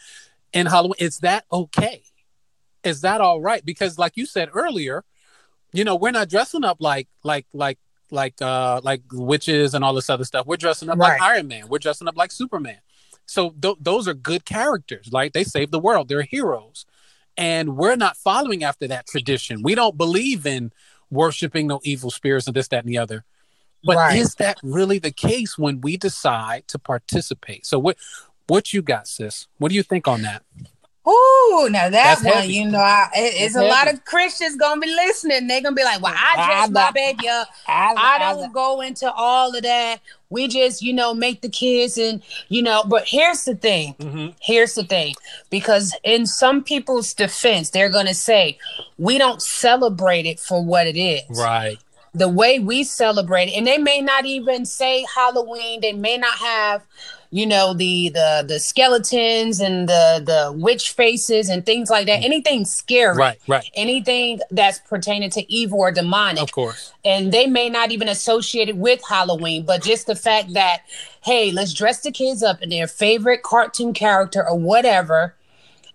in 0.52 0.66
Halloween? 0.66 0.96
Is 0.98 1.18
that 1.18 1.44
okay? 1.52 2.02
Is 2.82 3.00
that 3.00 3.20
all 3.20 3.40
right? 3.40 3.64
Because, 3.64 3.98
like 3.98 4.16
you 4.16 4.26
said 4.26 4.50
earlier, 4.52 5.04
you 5.72 5.84
know, 5.84 5.96
we're 5.96 6.10
not 6.10 6.28
dressing 6.28 6.64
up 6.64 6.78
like 6.80 7.08
like 7.22 7.46
like 7.52 7.78
like 8.10 8.40
uh 8.40 8.80
like 8.84 9.02
witches 9.12 9.74
and 9.74 9.84
all 9.84 9.94
this 9.94 10.10
other 10.10 10.24
stuff. 10.24 10.46
We're 10.46 10.56
dressing 10.56 10.88
up 10.88 10.98
like 10.98 11.20
Iron 11.20 11.48
Man. 11.48 11.68
We're 11.68 11.78
dressing 11.78 12.08
up 12.08 12.16
like 12.16 12.30
Superman. 12.30 12.78
So 13.26 13.50
th- 13.60 13.78
those 13.80 14.06
are 14.06 14.14
good 14.14 14.44
characters. 14.44 15.10
Like 15.12 15.32
they 15.32 15.44
save 15.44 15.70
the 15.70 15.80
world. 15.80 16.08
They're 16.08 16.22
heroes, 16.22 16.86
and 17.36 17.76
we're 17.76 17.96
not 17.96 18.16
following 18.16 18.62
after 18.62 18.86
that 18.88 19.06
tradition. 19.06 19.62
We 19.62 19.74
don't 19.74 19.96
believe 19.96 20.46
in 20.46 20.72
worshiping 21.10 21.66
no 21.66 21.80
evil 21.84 22.10
spirits 22.10 22.46
and 22.46 22.54
this, 22.54 22.68
that, 22.68 22.84
and 22.84 22.88
the 22.88 22.98
other. 22.98 23.24
But 23.84 23.96
Right. 23.96 24.18
is 24.18 24.34
that 24.36 24.58
really 24.62 24.98
the 24.98 25.12
case 25.12 25.58
when 25.58 25.80
we 25.80 25.96
decide 25.96 26.66
to 26.68 26.78
participate? 26.78 27.66
So 27.66 27.78
what 27.78 27.96
what 28.46 28.72
you 28.72 28.82
got, 28.82 29.08
sis? 29.08 29.46
What 29.58 29.68
do 29.70 29.74
you 29.74 29.82
think 29.82 30.06
on 30.08 30.22
that? 30.22 30.42
Ooh, 31.06 31.68
now 31.70 31.90
that 31.90 31.90
That's 31.90 32.24
one, 32.24 32.32
heavy. 32.32 32.54
you 32.54 32.64
know, 32.70 32.78
I, 32.78 33.08
it, 33.14 33.34
it's 33.36 33.54
That's 33.54 33.66
a 33.66 33.68
lot 33.68 33.92
of 33.92 34.02
Christians 34.06 34.56
gonna 34.56 34.80
be 34.80 34.86
listening. 34.86 35.46
They're 35.46 35.60
gonna 35.60 35.76
be 35.76 35.84
like, 35.84 36.00
"Well, 36.00 36.14
I 36.16 36.34
I 36.38 36.46
dress 36.46 36.70
my 36.70 36.90
baby 36.92 37.28
up. 37.28 37.46
I 37.68 38.16
don't 38.18 38.52
go 38.54 38.80
into 38.80 39.12
all 39.12 39.54
of 39.54 39.62
that. 39.64 40.00
We 40.30 40.48
just, 40.48 40.80
you 40.80 40.94
know, 40.94 41.12
make 41.12 41.42
the 41.42 41.50
kids 41.50 41.98
and 41.98 42.22
you 42.48 42.62
know." 42.62 42.84
But 42.84 43.04
here's 43.06 43.44
the 43.44 43.54
thing. 43.54 43.94
Mm-hmm. 43.98 44.28
Here's 44.40 44.74
the 44.76 44.84
thing, 44.84 45.14
because 45.50 45.94
in 46.04 46.24
some 46.26 46.64
people's 46.64 47.12
defense, 47.12 47.68
they're 47.68 47.90
gonna 47.90 48.14
say, 48.14 48.56
"We 48.96 49.18
don't 49.18 49.42
celebrate 49.42 50.24
it 50.24 50.40
for 50.40 50.64
what 50.64 50.86
it 50.86 50.96
is." 50.98 51.24
Right. 51.28 51.76
The 52.14 52.28
way 52.28 52.58
we 52.58 52.84
celebrate 52.84 53.48
it, 53.48 53.56
and 53.56 53.66
they 53.66 53.78
may 53.78 54.00
not 54.00 54.24
even 54.24 54.64
say 54.66 55.04
Halloween. 55.14 55.80
They 55.80 55.92
may 55.92 56.16
not 56.16 56.36
have, 56.38 56.84
you 57.30 57.44
know, 57.46 57.74
the 57.74 58.10
the 58.10 58.44
the 58.46 58.60
skeletons 58.60 59.58
and 59.60 59.88
the 59.88 60.22
the 60.24 60.52
witch 60.56 60.92
faces 60.92 61.48
and 61.48 61.66
things 61.66 61.90
like 61.90 62.06
that. 62.06 62.20
Mm. 62.20 62.24
Anything 62.24 62.64
scary, 62.64 63.16
Right. 63.16 63.38
Right. 63.48 63.68
anything 63.74 64.38
that's 64.52 64.78
pertaining 64.78 65.30
to 65.30 65.52
evil 65.52 65.80
or 65.80 65.90
demonic, 65.90 66.42
Of 66.44 66.52
course. 66.52 66.92
and 67.04 67.32
they 67.32 67.46
may 67.46 67.68
not 67.68 67.90
even 67.90 68.08
associate 68.08 68.68
it 68.68 68.76
with 68.76 69.00
Halloween, 69.08 69.64
but 69.64 69.82
just 69.82 70.06
the 70.06 70.14
fact 70.14 70.52
that, 70.52 70.82
hey, 71.24 71.50
let's 71.50 71.72
dress 71.74 72.00
the 72.00 72.12
kids 72.12 72.42
up 72.44 72.62
in 72.62 72.68
their 72.68 72.86
favorite 72.86 73.42
cartoon 73.42 73.92
character 73.92 74.48
or 74.48 74.56
whatever, 74.56 75.34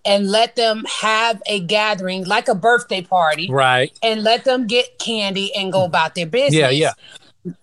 and 0.05 0.29
let 0.31 0.55
them 0.55 0.85
have 1.01 1.41
a 1.47 1.59
gathering 1.59 2.25
like 2.25 2.47
a 2.47 2.55
birthday 2.55 3.01
party 3.01 3.47
Right. 3.49 3.91
and 4.01 4.23
let 4.23 4.45
them 4.45 4.67
get 4.67 4.99
candy 4.99 5.53
and 5.55 5.71
go 5.71 5.83
about 5.85 6.15
their 6.15 6.25
business. 6.25 6.53
Yeah, 6.53 6.69
yeah. 6.69 6.93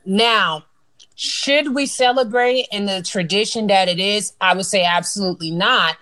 Now, 0.05 0.64
should 1.14 1.75
we 1.75 1.87
celebrate 1.87 2.66
in 2.71 2.87
the 2.87 3.02
tradition 3.02 3.66
that 3.69 3.88
it 3.88 3.99
is? 3.99 4.35
I 4.40 4.55
would 4.55 4.66
say 4.66 4.85
absolutely 4.85 5.50
not 5.50 5.97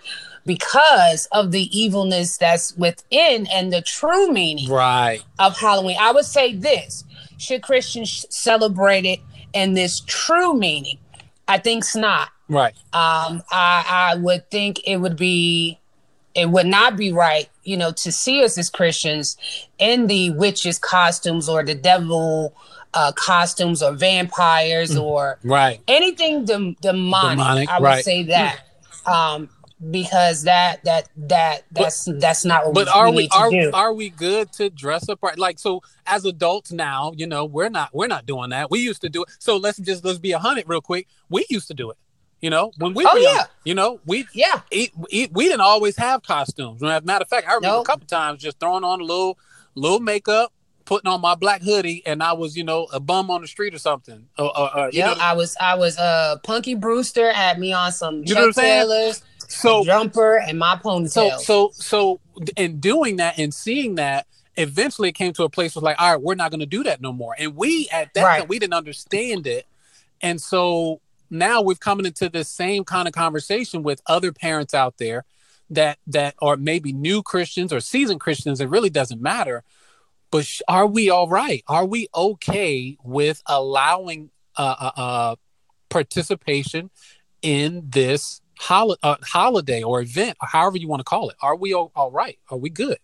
because 0.47 1.27
of 1.33 1.53
the 1.53 1.67
evilness 1.79 2.37
that's 2.37 2.77
within 2.77 3.47
and 3.47 3.73
the 3.73 3.81
true 3.81 4.31
meaning 4.31 4.69
Right. 4.69 5.23
of 5.39 5.57
Halloween. 5.59 5.97
I 6.01 6.13
would 6.13 6.25
say 6.27 6.55
this 6.55 7.05
should 7.39 7.63
Christians 7.63 8.27
celebrate 8.31 9.05
it 9.05 9.21
in 9.53 9.75
this 9.75 10.01
true 10.01 10.55
meaning? 10.55 10.99
I 11.49 11.59
think's 11.59 11.95
not. 11.97 12.29
Right. 12.49 12.75
Um, 12.93 13.43
I, 13.51 13.85
I 13.89 14.17
would 14.17 14.51
think 14.51 14.81
it 14.87 14.99
would 14.99 15.17
be, 15.17 15.79
it 16.35 16.51
would 16.51 16.67
not 16.67 16.97
be 16.97 17.13
right, 17.13 17.49
you 17.63 17.77
know, 17.77 17.93
to 17.93 18.11
see 18.13 18.43
us 18.45 18.59
as 18.59 18.71
Christians 18.71 19.37
in 19.79 20.07
the 20.09 20.31
witches' 20.31 20.79
costumes 20.79 21.49
or 21.49 21.63
the 21.63 21.75
devil 21.75 22.55
uh, 22.93 23.13
costumes 23.13 23.83
or 23.83 23.93
vampires 23.93 24.97
or 24.97 25.39
Right. 25.45 25.81
anything 25.89 26.45
dem- 26.45 26.77
demonic. 26.81 27.39
Demonic, 27.39 27.69
I 27.69 27.79
would 27.81 27.85
right. 27.85 28.05
say 28.05 28.23
that, 28.25 28.61
um, 29.07 29.49
because 29.91 30.45
that 30.45 30.83
that 30.85 31.09
that 31.17 31.65
that's 31.73 32.09
that's 32.19 32.45
not 32.45 32.65
what 32.67 32.75
But 32.75 32.87
we, 32.87 32.93
are 32.93 33.11
we 33.11 33.17
we 33.17 33.23
need 33.23 33.31
to 33.33 33.37
are 33.37 33.51
do. 33.51 33.71
are 33.75 33.93
we 33.93 34.09
good 34.11 34.51
to 34.53 34.71
dress 34.71 35.09
up 35.09 35.23
right? 35.23 35.37
Like 35.39 35.59
so 35.59 35.83
as 36.07 36.25
adults 36.25 36.73
now, 36.73 37.13
you 37.17 37.27
know, 37.27 37.45
we're 37.45 37.69
not 37.69 37.91
we're 37.93 38.07
not 38.07 38.25
doing 38.25 38.51
that. 38.51 38.71
We 38.71 38.79
used 38.81 39.03
to 39.03 39.09
do 39.11 39.23
it. 39.25 39.29
So 39.41 39.57
let's 39.57 39.79
just 39.79 40.05
let's 40.05 40.19
be 40.19 40.33
a 40.33 40.39
hundred 40.39 40.69
real 40.69 40.81
quick. 40.81 41.07
We 41.29 41.45
used 41.51 41.69
to 41.69 41.75
do 41.75 41.91
it. 41.91 41.99
You 42.45 42.51
know, 42.51 42.73
when 42.77 42.93
we 42.93 43.07
Oh, 43.07 43.15
were 43.15 43.21
young, 43.21 43.35
yeah. 43.37 43.45
you 43.65 43.75
know, 43.75 44.01
we 44.05 44.27
yeah, 44.35 44.61
we 44.71 45.45
didn't 45.49 45.63
always 45.63 45.97
have 45.97 46.23
costumes. 46.23 46.83
As 46.83 46.91
a 46.91 47.01
matter 47.01 47.23
of 47.23 47.29
fact, 47.31 47.49
I 47.49 47.55
remember 47.55 47.81
a 47.81 47.85
couple 47.85 48.07
times 48.07 48.43
just 48.43 48.61
throwing 48.61 48.85
on 48.85 49.01
a 49.01 49.05
little 49.05 49.39
little 49.75 49.99
makeup, 50.01 50.53
putting 50.85 51.11
on 51.11 51.23
my 51.23 51.37
black 51.37 51.63
hoodie, 51.63 52.03
and 52.05 52.23
I 52.23 52.35
was, 52.35 52.55
you 52.55 52.63
know, 52.63 52.85
a 52.93 53.01
bum 53.01 53.31
on 53.31 53.41
the 53.41 53.47
street 53.47 53.73
or 53.75 53.79
something. 53.79 54.27
Or, 54.39 54.91
you 54.93 54.99
yeah. 54.99 55.07
know, 55.07 55.17
I 55.19 55.33
was 55.33 55.57
I 55.59 55.75
was 55.77 55.97
uh 55.97 56.37
Punky 56.43 56.75
Brewster 56.75 57.33
had 57.33 57.59
me 57.59 57.73
on 57.73 57.93
some 57.93 58.23
You 58.27 58.35
know 58.35 58.41
what 58.43 58.47
I'm 58.49 58.53
Chuck? 58.53 58.63
Taylors, 58.63 59.23
so 59.49 59.83
jumper, 59.83 60.37
and 60.37 60.59
my 60.59 60.79
ponytail. 60.85 61.39
so 61.39 61.39
so 61.39 61.71
so, 61.73 62.21
in 62.59 62.79
doing 62.79 63.17
that 63.17 63.39
and 63.39 63.55
seeing 63.55 63.95
that 63.95 64.27
eventually 64.59 65.09
it 65.09 65.13
came 65.15 65.33
to 65.33 65.45
a 65.45 65.49
place 65.49 65.75
where 65.75 65.83
like 65.83 65.99
all 65.99 66.13
right 66.13 66.21
we're 66.23 66.35
not 66.35 66.51
going 66.51 66.61
to 66.61 66.67
do 66.67 66.83
that 66.85 67.01
no 67.01 67.11
more 67.11 67.35
and 67.39 67.57
we 67.57 67.89
at 67.91 68.13
that 68.13 68.23
Right. 68.23 68.39
time 68.41 68.49
we 68.49 68.59
didn't 68.59 68.75
understand 68.75 69.47
it 69.47 69.67
and 70.21 70.41
so 70.41 71.01
now 71.35 71.61
we've 71.61 71.81
coming 71.81 72.07
into 72.07 72.29
this 72.29 72.49
same 72.49 72.85
kind 72.85 73.09
of 73.09 73.15
conversation 73.15 73.83
with 73.83 74.01
other 74.07 74.33
parents 74.33 74.75
out 74.75 74.97
there 74.99 75.25
that 75.71 75.99
that 76.07 76.35
are 76.41 76.57
maybe 76.57 76.93
new 76.93 77.23
christians 77.23 77.73
or 77.73 77.81
seasoned 77.81 78.21
christians 78.21 78.61
it 78.61 78.69
really 78.69 78.91
doesn't 78.91 79.21
matter 79.21 79.63
but 80.31 80.45
sh- 80.45 80.61
are 80.69 80.87
we 80.87 81.11
all 81.11 81.29
right 81.29 81.65
are 81.69 81.87
we 81.87 82.09
okay 82.15 82.97
with 83.03 83.43
allowing 83.47 84.31
uh, 84.57 84.75
uh, 84.79 85.01
uh 85.01 85.37
participation 85.89 86.91
in 87.43 87.83
this 87.91 88.41
hol- 88.59 88.97
uh, 89.03 89.17
holiday 89.23 89.83
or 89.83 90.01
event, 90.01 90.37
or 90.41 90.49
however 90.49 90.77
you 90.77 90.89
want 90.89 91.01
to 91.01 91.05
call 91.05 91.31
it. 91.31 91.37
Are 91.41 91.57
we 91.57 91.73
all, 91.73 91.93
all 91.95 92.11
right? 92.11 92.39
Are 92.51 92.59
we 92.59 92.71
good? 92.71 92.99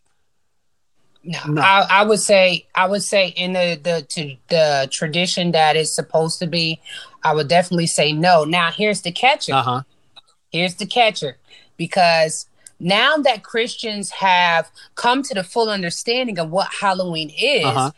No, 1.23 1.38
No. 1.47 1.61
I, 1.61 1.87
I 1.90 2.05
would 2.05 2.21
say 2.21 2.66
I 2.75 2.87
would 2.87 3.03
say 3.03 3.29
in 3.29 3.53
the 3.53 3.79
the 3.83 4.07
to 4.09 4.37
the 4.49 4.88
tradition 4.90 5.53
that 5.53 5.77
it's 5.77 5.95
supposed 5.95 6.38
to 6.38 6.47
be, 6.47 6.81
I 7.23 7.35
would 7.35 7.49
definitely 7.49 7.87
say 7.87 8.13
no. 8.13 8.45
Now 8.45 8.71
here's 8.71 9.03
the 9.03 9.13
catcher. 9.13 9.55
Uh 9.55 9.63
huh. 9.63 9.83
Here's 10.51 10.75
the 10.75 10.87
catcher, 10.87 11.37
because 11.77 12.47
now 12.81 13.17
that 13.19 13.45
Christians 13.45 14.11
have 14.11 14.71
come 14.95 15.23
to 15.25 15.35
the 15.35 15.45
full 15.45 15.69
understanding 15.71 16.39
of 16.39 16.51
what 16.51 16.69
Halloween 16.81 17.31
is, 17.39 17.65
Uh-huh. 17.65 17.91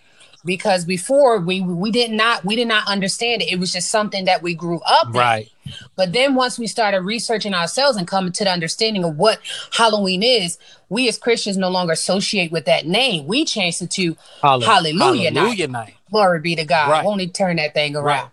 because 0.45 0.85
before 0.85 1.39
we 1.39 1.61
we 1.63 1.91
did 1.91 2.11
not 2.11 2.45
we 2.45 2.57
did 2.57 2.69
not 2.69 2.87
understand 2.89 3.43
it. 3.43 3.51
It 3.53 3.59
was 3.61 3.73
just 3.73 3.91
something 3.91 4.25
that 4.27 4.43
we 4.43 4.55
grew 4.55 4.81
up 4.81 5.07
in. 5.09 5.13
Right. 5.15 5.49
But 5.97 6.13
then 6.13 6.35
once 6.35 6.59
we 6.59 6.67
started 6.67 7.03
researching 7.03 7.55
ourselves 7.55 7.97
and 7.97 8.07
coming 8.09 8.33
to 8.33 8.45
the 8.45 8.51
understanding 8.51 9.05
of 9.05 9.17
what 9.17 9.39
Halloween 9.73 10.23
is, 10.25 10.59
we 10.89 11.09
as 11.09 11.17
Christians 11.17 11.57
no 11.57 11.71
longer 11.71 11.93
associate 11.93 12.51
with 12.51 12.65
that 12.67 12.85
name. 12.87 13.27
We 13.27 13.45
changed 13.45 13.81
it 13.83 13.91
to 13.93 14.17
Hall- 14.43 14.61
Hallelujah 14.61 15.31
night. 15.31 15.41
Hallelujah 15.41 15.69
night. 15.69 15.95
glory 16.11 16.41
be 16.41 16.57
to 16.57 16.65
God. 16.65 16.91
Right. 16.91 17.21
He 17.21 17.29
turn 17.29 17.57
that 17.57 17.73
thing 17.73 17.95
around? 17.97 18.05
Right. 18.25 18.29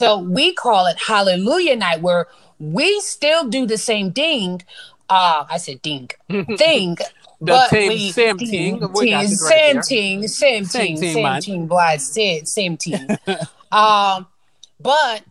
So 0.00 0.18
we 0.18 0.54
call 0.54 0.86
it 0.86 0.96
Hallelujah 0.98 1.76
night, 1.76 2.00
where 2.00 2.26
we 2.58 3.00
still 3.00 3.48
do 3.48 3.66
the 3.66 3.76
same 3.76 4.12
thing. 4.12 4.62
Uh, 5.10 5.44
I 5.48 5.58
said 5.58 5.82
ding 5.82 6.08
thing. 6.56 6.96
The 7.42 7.52
same- 7.68 7.88
same 8.12 8.36
ding, 8.38 8.50
thing. 8.50 8.80
Right 8.80 9.28
Same 9.28 9.82
thing, 9.82 10.28
same 10.28 10.64
Same 10.64 10.96
thing, 10.96 11.12
same 11.14 11.40
thing, 11.42 11.66
blood, 11.66 12.00
same, 12.00 12.44
same 12.46 12.76
thing. 12.76 13.08
um, 13.72 14.26
but 14.80 15.22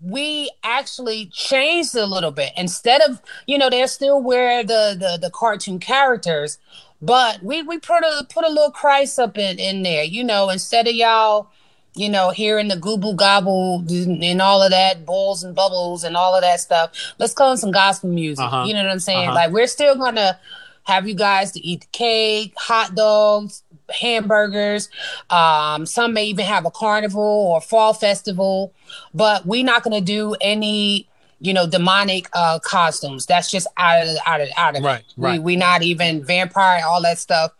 we 0.00 0.50
actually 0.62 1.26
changed 1.26 1.94
a 1.96 2.06
little 2.06 2.30
bit. 2.30 2.52
Instead 2.56 3.00
of, 3.02 3.20
you 3.46 3.58
know, 3.58 3.70
they're 3.70 3.88
still 3.88 4.20
wear 4.22 4.62
the 4.64 4.96
the, 4.98 5.18
the 5.20 5.30
cartoon 5.30 5.78
characters, 5.78 6.58
but 7.02 7.42
we 7.42 7.62
we 7.62 7.78
put 7.78 8.02
a 8.02 8.26
put 8.32 8.44
a 8.44 8.48
little 8.48 8.70
Christ 8.70 9.18
up 9.18 9.36
in, 9.38 9.58
in 9.58 9.82
there, 9.82 10.04
you 10.04 10.22
know, 10.24 10.50
instead 10.50 10.86
of 10.88 10.94
y'all, 10.94 11.50
you 11.98 12.08
know, 12.08 12.30
hearing 12.30 12.68
the 12.68 12.76
gooble 12.76 13.16
gobble 13.16 13.84
and 13.88 14.40
all 14.40 14.62
of 14.62 14.70
that, 14.70 15.04
balls 15.04 15.42
and 15.42 15.54
bubbles 15.54 16.04
and 16.04 16.16
all 16.16 16.34
of 16.34 16.42
that 16.42 16.60
stuff. 16.60 16.92
Let's 17.18 17.34
call 17.34 17.52
it 17.52 17.58
some 17.58 17.72
gospel 17.72 18.10
music. 18.10 18.44
Uh-huh. 18.44 18.64
You 18.66 18.74
know 18.74 18.82
what 18.82 18.92
I'm 18.92 19.00
saying? 19.00 19.28
Uh-huh. 19.28 19.34
Like 19.34 19.50
we're 19.50 19.66
still 19.66 19.96
gonna 19.96 20.38
have 20.84 21.06
you 21.06 21.14
guys 21.14 21.52
to 21.52 21.60
eat 21.60 21.82
the 21.82 21.86
cake, 21.88 22.54
hot 22.56 22.94
dogs, 22.94 23.62
hamburgers. 23.90 24.88
Um, 25.30 25.86
some 25.86 26.14
may 26.14 26.24
even 26.26 26.46
have 26.46 26.64
a 26.64 26.70
carnival 26.70 27.22
or 27.22 27.60
fall 27.60 27.92
festival, 27.92 28.72
but 29.14 29.44
we're 29.46 29.64
not 29.64 29.82
going 29.82 29.98
to 29.98 30.04
do 30.04 30.34
any, 30.40 31.06
you 31.40 31.52
know, 31.52 31.66
demonic 31.66 32.28
uh, 32.32 32.58
costumes. 32.60 33.26
That's 33.26 33.50
just 33.50 33.66
out 33.76 34.06
of 34.06 34.16
out 34.26 34.40
of 34.40 34.48
out 34.56 34.76
of 34.76 34.82
right. 34.82 35.00
it. 35.00 35.14
Right. 35.16 35.32
We 35.34 35.54
we 35.54 35.56
not 35.56 35.82
even 35.82 36.24
vampire, 36.24 36.82
all 36.86 37.02
that 37.02 37.18
stuff. 37.18 37.52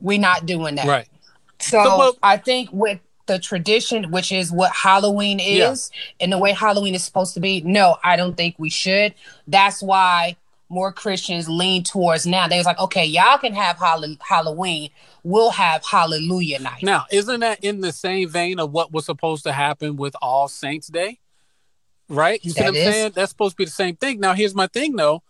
We're 0.00 0.18
not 0.18 0.44
doing 0.44 0.74
that. 0.74 0.86
Right. 0.86 1.08
So, 1.60 1.82
So, 1.82 1.96
but- 1.96 2.18
I 2.22 2.36
think 2.36 2.68
with 2.72 3.00
the 3.26 3.38
tradition, 3.38 4.10
which 4.10 4.30
is 4.32 4.52
what 4.52 4.72
Halloween 4.72 5.38
Yeah. 5.38 5.70
is, 5.70 5.90
and 6.20 6.32
the 6.32 6.38
way 6.38 6.52
Halloween 6.52 6.94
is 6.94 7.04
supposed 7.04 7.34
to 7.34 7.40
be, 7.40 7.60
no, 7.62 7.96
I 8.04 8.16
don't 8.16 8.36
think 8.36 8.56
we 8.58 8.70
should. 8.70 9.14
That's 9.46 9.82
why 9.82 10.36
more 10.68 10.92
Christians 10.92 11.48
lean 11.48 11.84
towards 11.84 12.26
now. 12.26 12.48
They 12.48 12.56
was 12.56 12.66
like, 12.66 12.78
okay, 12.78 13.04
y'all 13.04 13.38
can 13.38 13.54
have 13.54 13.76
Hall- 13.76 14.04
Halloween. 14.20 14.90
We'll 15.22 15.50
have 15.50 15.84
Hallelujah 15.84 16.58
night. 16.58 16.82
Now, 16.82 17.06
isn't 17.10 17.40
that 17.40 17.62
in 17.62 17.80
the 17.80 17.92
same 17.92 18.28
vein 18.28 18.58
of 18.58 18.72
what 18.72 18.92
was 18.92 19.06
supposed 19.06 19.44
to 19.44 19.52
happen 19.52 19.96
with 19.96 20.16
All 20.20 20.48
Saints 20.48 20.88
Day? 20.88 21.20
Right? 22.08 22.44
You 22.44 22.50
see 22.50 22.60
That 22.60 22.66
what 22.66 22.68
I'm 22.70 22.76
is. 22.76 22.94
saying? 22.94 23.12
That's 23.14 23.30
supposed 23.30 23.52
to 23.52 23.56
be 23.56 23.64
the 23.64 23.70
same 23.70 23.96
thing. 23.96 24.20
Now, 24.20 24.34
here's 24.34 24.54
my 24.54 24.66
thing 24.66 24.96
though. 24.96 25.22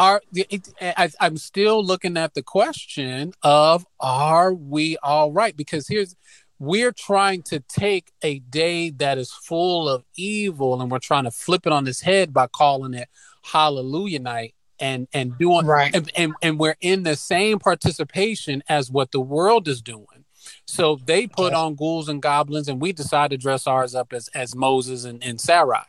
Are 0.00 0.22
it, 0.32 0.68
I, 0.80 1.10
I'm 1.20 1.36
still 1.36 1.84
looking 1.84 2.16
at 2.16 2.34
the 2.34 2.42
question 2.42 3.32
of 3.42 3.84
are 3.98 4.52
we 4.54 4.96
all 4.98 5.32
right? 5.32 5.56
Because 5.56 5.88
here's 5.88 6.14
we're 6.58 6.92
trying 6.92 7.42
to 7.42 7.60
take 7.60 8.10
a 8.22 8.40
day 8.40 8.90
that 8.90 9.18
is 9.18 9.30
full 9.32 9.88
of 9.88 10.04
evil 10.16 10.80
and 10.80 10.90
we're 10.90 10.98
trying 10.98 11.24
to 11.24 11.30
flip 11.30 11.66
it 11.66 11.72
on 11.72 11.86
its 11.86 12.00
head 12.00 12.32
by 12.32 12.46
calling 12.46 12.94
it 12.94 13.08
Hallelujah 13.42 14.18
Night 14.20 14.54
and 14.80 15.08
and 15.12 15.36
doing 15.38 15.66
Right. 15.66 15.94
and, 15.94 16.10
and 16.16 16.34
and 16.42 16.58
we're 16.58 16.76
in 16.80 17.02
the 17.02 17.16
same 17.16 17.58
participation 17.58 18.62
as 18.68 18.90
what 18.90 19.12
the 19.12 19.20
world 19.20 19.68
is 19.68 19.82
doing. 19.82 20.24
So 20.66 20.98
they 21.04 21.26
put 21.26 21.52
on 21.52 21.74
ghouls 21.74 22.08
and 22.08 22.22
goblins, 22.22 22.68
and 22.68 22.80
we 22.80 22.92
decide 22.92 23.30
to 23.30 23.36
dress 23.36 23.66
ours 23.66 23.94
up 23.94 24.12
as 24.12 24.28
as 24.28 24.54
Moses 24.54 25.04
and, 25.04 25.22
and 25.22 25.40
Sarai. 25.40 25.82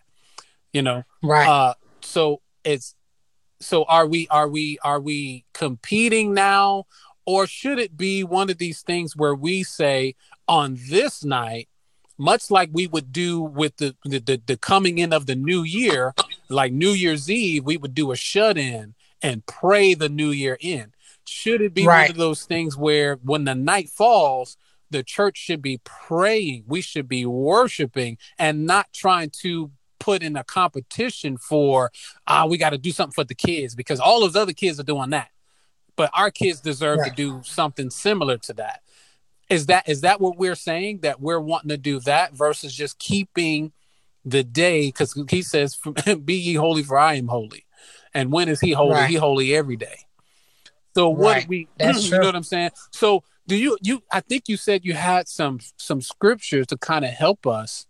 You 0.73 0.82
know, 0.82 1.03
Right. 1.23 1.47
uh, 1.47 1.73
so 2.01 2.41
it's 2.63 2.95
so 3.60 3.84
are 3.84 4.08
we 4.08 4.27
are 4.29 4.47
we 4.47 4.77
are 4.84 4.99
we 4.99 5.45
competing 5.53 6.34
now, 6.34 6.86
or 7.25 7.45
should 7.47 7.79
it 7.79 7.95
be 7.95 8.23
one 8.23 8.49
of 8.49 8.58
these 8.58 8.82
things 8.82 9.15
where 9.15 9.36
we 9.36 9.63
say 9.63 10.15
on 10.49 10.77
this 10.89 11.23
night, 11.23 11.69
much 12.17 12.51
like 12.51 12.69
we 12.73 12.88
would 12.88 13.13
do 13.13 13.39
with 13.39 13.77
the 13.77 13.95
the, 14.03 14.19
the, 14.19 14.41
the 14.45 14.57
coming 14.57 14.97
in 14.97 15.13
of 15.13 15.27
the 15.27 15.35
new 15.35 15.63
year, 15.63 16.13
like 16.49 16.73
New 16.73 16.89
Year's 16.89 17.29
Eve, 17.29 17.63
we 17.63 17.77
would 17.77 17.93
do 17.93 18.12
a 18.12 18.17
shut 18.17 18.57
in 18.57 18.95
and 19.21 19.45
pray 19.45 19.93
the 19.93 20.09
new 20.09 20.31
year 20.31 20.57
in. 20.59 20.91
Should 21.25 21.62
it 21.62 21.73
be 21.73 21.85
one 21.85 22.09
of 22.09 22.17
those 22.17 22.43
things 22.43 22.75
where 22.75 23.15
when 23.23 23.45
the 23.45 23.53
night 23.53 23.89
falls, 23.89 24.57
the 24.89 25.03
church 25.03 25.38
should 25.38 25.62
be 25.62 25.79
praying, 25.83 26.63
we 26.65 26.81
should 26.81 27.07
be 27.07 27.25
worshiping, 27.25 28.17
and 28.39 28.65
not 28.65 28.91
trying 28.91 29.29
to 29.41 29.71
put 29.99 30.23
in 30.23 30.35
a 30.35 30.43
competition 30.43 31.38
for 31.38 31.91
ah 32.25 32.45
we 32.45 32.57
got 32.57 32.71
to 32.71 32.77
do 32.77 32.91
something 32.91 33.13
for 33.13 33.25
the 33.25 33.35
kids 33.35 33.75
because 33.75 33.99
all 33.99 34.21
those 34.21 34.35
other 34.35 34.53
kids 34.53 34.79
are 34.79 34.83
doing 34.83 35.12
that. 35.12 35.29
But 35.95 36.09
our 36.13 36.31
kids 36.31 36.62
deserve 36.62 37.03
to 37.03 37.12
do 37.12 37.41
something 37.43 37.89
similar 37.89 38.38
to 38.38 38.53
that 38.53 38.81
is 39.49 39.65
that 39.67 39.88
is 39.89 40.01
that 40.01 40.21
what 40.21 40.38
we're 40.38 40.55
saying 40.55 40.99
that 40.99 41.19
we're 41.19 41.39
wanting 41.39 41.69
to 41.69 41.77
do 41.77 41.99
that 42.01 42.33
versus 42.33 42.73
just 42.73 42.99
keeping 42.99 43.71
the 44.25 44.43
day 44.43 44.88
because 44.88 45.19
he 45.29 45.41
says 45.41 45.77
be 46.25 46.35
ye 46.35 46.53
holy 46.53 46.83
for 46.83 46.97
i 46.97 47.15
am 47.15 47.27
holy 47.27 47.65
and 48.13 48.31
when 48.31 48.49
is 48.49 48.59
he 48.59 48.71
holy 48.71 48.93
Right. 48.93 49.09
he 49.09 49.15
holy 49.15 49.55
every 49.55 49.75
day 49.77 49.97
so 50.95 51.09
what 51.09 51.35
Right. 51.38 51.47
we 51.47 51.67
That's 51.77 52.03
you 52.03 52.09
true. 52.09 52.19
know 52.19 52.25
what 52.27 52.35
i'm 52.35 52.43
saying 52.43 52.71
so 52.91 53.23
do 53.47 53.55
you 53.55 53.77
you 53.81 54.03
i 54.12 54.19
think 54.19 54.47
you 54.47 54.57
said 54.57 54.85
you 54.85 54.93
had 54.93 55.27
some 55.27 55.59
some 55.77 56.01
scriptures 56.01 56.67
to 56.67 56.77
kind 56.77 57.05
of 57.05 57.12
help 57.12 57.47
us 57.47 57.88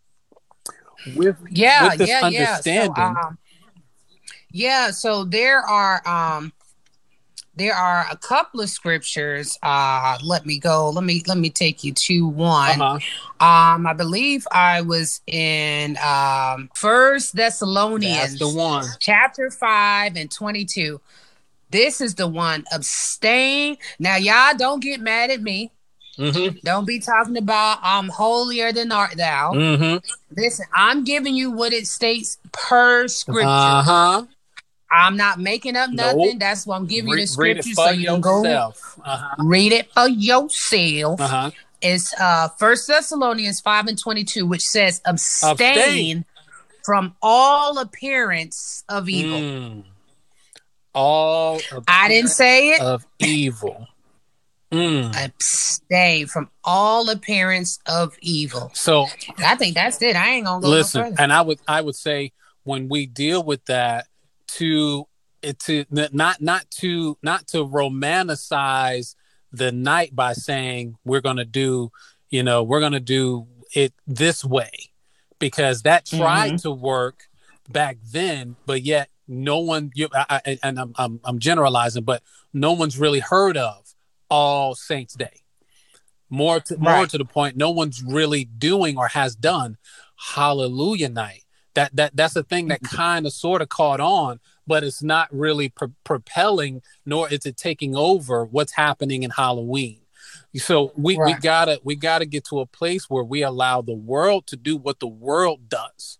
with 1.15 1.37
yeah, 1.49 1.89
with 1.89 1.97
this 1.97 2.09
yeah, 2.09 2.29
yeah. 2.29 2.55
So, 2.55 2.71
understanding. 2.71 3.15
um, 3.17 3.37
yeah, 4.51 4.91
so 4.91 5.23
there 5.23 5.59
are 5.61 6.07
um 6.07 6.51
there 7.59 7.75
are 7.75 8.07
a 8.09 8.17
couple 8.17 8.61
of 8.61 8.69
scriptures. 8.69 9.59
Uh 9.61 10.17
let 10.23 10.45
me 10.45 10.57
go. 10.57 10.89
Let 10.89 11.03
me 11.03 11.21
let 11.27 11.37
me 11.37 11.49
take 11.49 11.83
you 11.83 11.93
to 11.93 12.27
one. 12.27 12.81
uh-huh. 12.81 12.99
Um, 13.45 13.87
I 13.87 13.93
believe 13.93 14.47
I 14.51 14.81
was 14.81 15.21
in 15.27 15.97
um 15.97 16.69
First 16.73 17.35
Thessalonians, 17.35 18.37
That's 18.37 18.39
the 18.39 18.49
one. 18.49 18.85
chapter 18.99 19.51
five 19.51 20.15
and 20.15 20.31
twenty-two. 20.31 20.99
This 21.71 22.01
is 22.01 22.15
the 22.15 22.27
one. 22.27 22.65
Abstain. 22.73 23.77
Now, 23.99 24.15
y'all 24.15 24.57
don't 24.57 24.81
get 24.81 25.01
mad 25.01 25.29
at 25.29 25.41
me. 25.41 25.71
Mm-hmm. 26.17 26.57
Don't 26.63 26.85
be 26.85 26.99
talking 26.99 27.37
about 27.37 27.77
I'm 27.81 28.09
holier 28.09 28.73
than 28.73 28.91
art 28.91 29.15
thou. 29.15 29.53
Mm-hmm. 29.53 29.97
Listen, 30.35 30.65
I'm 30.75 31.03
giving 31.03 31.35
you 31.35 31.51
what 31.51 31.71
it 31.71 31.87
states 31.87 32.39
per 32.51 33.07
scripture. 33.07 33.47
Uh-huh. 33.47 34.25
I'm 34.91 35.15
not 35.17 35.39
making 35.39 35.75
up 35.75 35.89
Nope. 35.91 36.17
nothing. 36.17 36.39
That's 36.39 36.65
why 36.65 36.75
I'm 36.77 36.85
giving 36.87 37.09
you 37.09 37.17
the 37.17 37.27
scripture 37.27 37.73
so 37.73 37.89
you 37.91 38.07
can 38.07 38.21
go. 38.21 38.43
Uh-huh. 38.45 39.35
read 39.39 39.71
it 39.71 39.91
for 39.93 40.07
yourself. 40.09 41.21
Uh-huh. 41.21 41.51
It's 41.81 42.13
uh 42.19 42.49
First 42.57 42.87
Thessalonians 42.87 43.61
5 43.61 43.87
and 43.87 43.97
22, 43.99 44.45
which 44.45 44.63
says 44.63 45.01
abstain, 45.05 45.51
Abstain. 45.51 46.25
from 46.83 47.15
all 47.21 47.77
appearance 47.79 48.83
of 48.89 49.07
evil. 49.07 49.39
Mm. 49.39 49.83
All 50.93 51.61
I 51.87 52.07
didn't 52.07 52.31
say 52.31 52.71
it. 52.71 52.81
of 52.81 53.05
evil. 53.19 53.87
Mm. 54.71 55.15
abstain 55.15 56.27
from 56.27 56.47
all 56.63 57.09
appearance 57.09 57.79
of 57.87 58.15
evil. 58.21 58.69
So 58.75 59.07
I 59.39 59.55
think 59.55 59.73
that's 59.73 59.99
it. 60.03 60.15
I 60.15 60.29
ain't 60.35 60.45
gonna 60.45 60.61
go 60.61 60.67
listen, 60.69 61.03
further. 61.05 61.15
and 61.19 61.33
I 61.33 61.41
would 61.41 61.59
I 61.67 61.81
would 61.81 61.95
say 61.95 62.33
when 62.63 62.87
we 62.87 63.07
deal 63.07 63.41
with 63.41 63.65
that 63.65 64.05
to 64.57 65.07
it 65.41 65.59
to 65.59 65.85
not 65.91 66.41
not 66.41 66.69
to 66.69 67.17
not 67.21 67.47
to 67.47 67.65
romanticize 67.65 69.15
the 69.51 69.71
night 69.71 70.15
by 70.15 70.33
saying 70.33 70.95
we're 71.05 71.21
going 71.21 71.37
to 71.37 71.45
do 71.45 71.91
you 72.29 72.43
know 72.43 72.61
we're 72.63 72.79
going 72.79 72.91
to 72.93 72.99
do 72.99 73.47
it 73.73 73.93
this 74.05 74.43
way 74.43 74.71
because 75.39 75.83
that 75.83 76.05
mm-hmm. 76.05 76.17
tried 76.17 76.57
to 76.59 76.71
work 76.71 77.23
back 77.69 77.97
then 78.11 78.55
but 78.65 78.81
yet 78.81 79.09
no 79.27 79.59
one 79.59 79.91
you 79.93 80.09
I, 80.13 80.41
I, 80.45 80.59
and 80.63 80.79
I'm, 80.79 80.93
I'm 80.97 81.19
I'm 81.23 81.39
generalizing 81.39 82.03
but 82.03 82.21
no 82.53 82.73
one's 82.73 82.97
really 82.97 83.19
heard 83.19 83.57
of 83.57 83.93
all 84.29 84.75
saints 84.75 85.15
day. 85.15 85.41
More 86.29 86.59
to 86.59 86.77
more 86.77 87.07
to 87.07 87.17
the 87.17 87.25
point 87.25 87.57
no 87.57 87.71
one's 87.71 88.03
really 88.03 88.45
doing 88.45 88.97
or 88.97 89.07
has 89.07 89.35
done 89.35 89.77
hallelujah 90.15 91.09
night 91.09 91.43
that 91.75 91.95
that 91.95 92.15
that's 92.15 92.35
a 92.35 92.43
thing 92.43 92.67
that 92.69 92.81
kind 92.81 93.25
of 93.25 93.33
sort 93.33 93.61
of 93.61 93.69
caught 93.69 93.99
on 93.99 94.39
but 94.67 94.83
it's 94.83 95.01
not 95.01 95.27
really 95.31 95.69
pro- 95.69 95.93
propelling 96.03 96.81
nor 97.05 97.31
is 97.31 97.45
it 97.45 97.57
taking 97.57 97.95
over 97.95 98.45
what's 98.45 98.73
happening 98.73 99.23
in 99.23 99.31
halloween. 99.31 99.99
So 100.55 100.91
we, 100.95 101.15
we 101.17 101.33
gotta 101.35 101.79
we 101.83 101.95
gotta 101.95 102.25
get 102.25 102.43
to 102.45 102.59
a 102.59 102.65
place 102.65 103.09
where 103.09 103.23
we 103.23 103.43
allow 103.43 103.81
the 103.81 103.93
world 103.95 104.47
to 104.47 104.55
do 104.57 104.75
what 104.77 104.99
the 104.99 105.07
world 105.07 105.69
does 105.69 106.17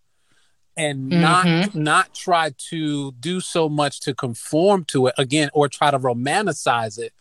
and 0.78 1.10
not 1.10 1.46
Mhm. 1.46 1.76
not 1.76 2.14
try 2.14 2.52
to 2.70 3.12
do 3.14 3.40
so 3.42 3.68
much 3.70 4.00
to 4.02 4.14
conform 4.14 4.86
to 4.86 5.08
it 5.08 5.16
again 5.18 5.50
or 5.54 5.68
try 5.68 5.90
to 5.92 6.00
romanticize 6.00 6.98
it 7.00 7.14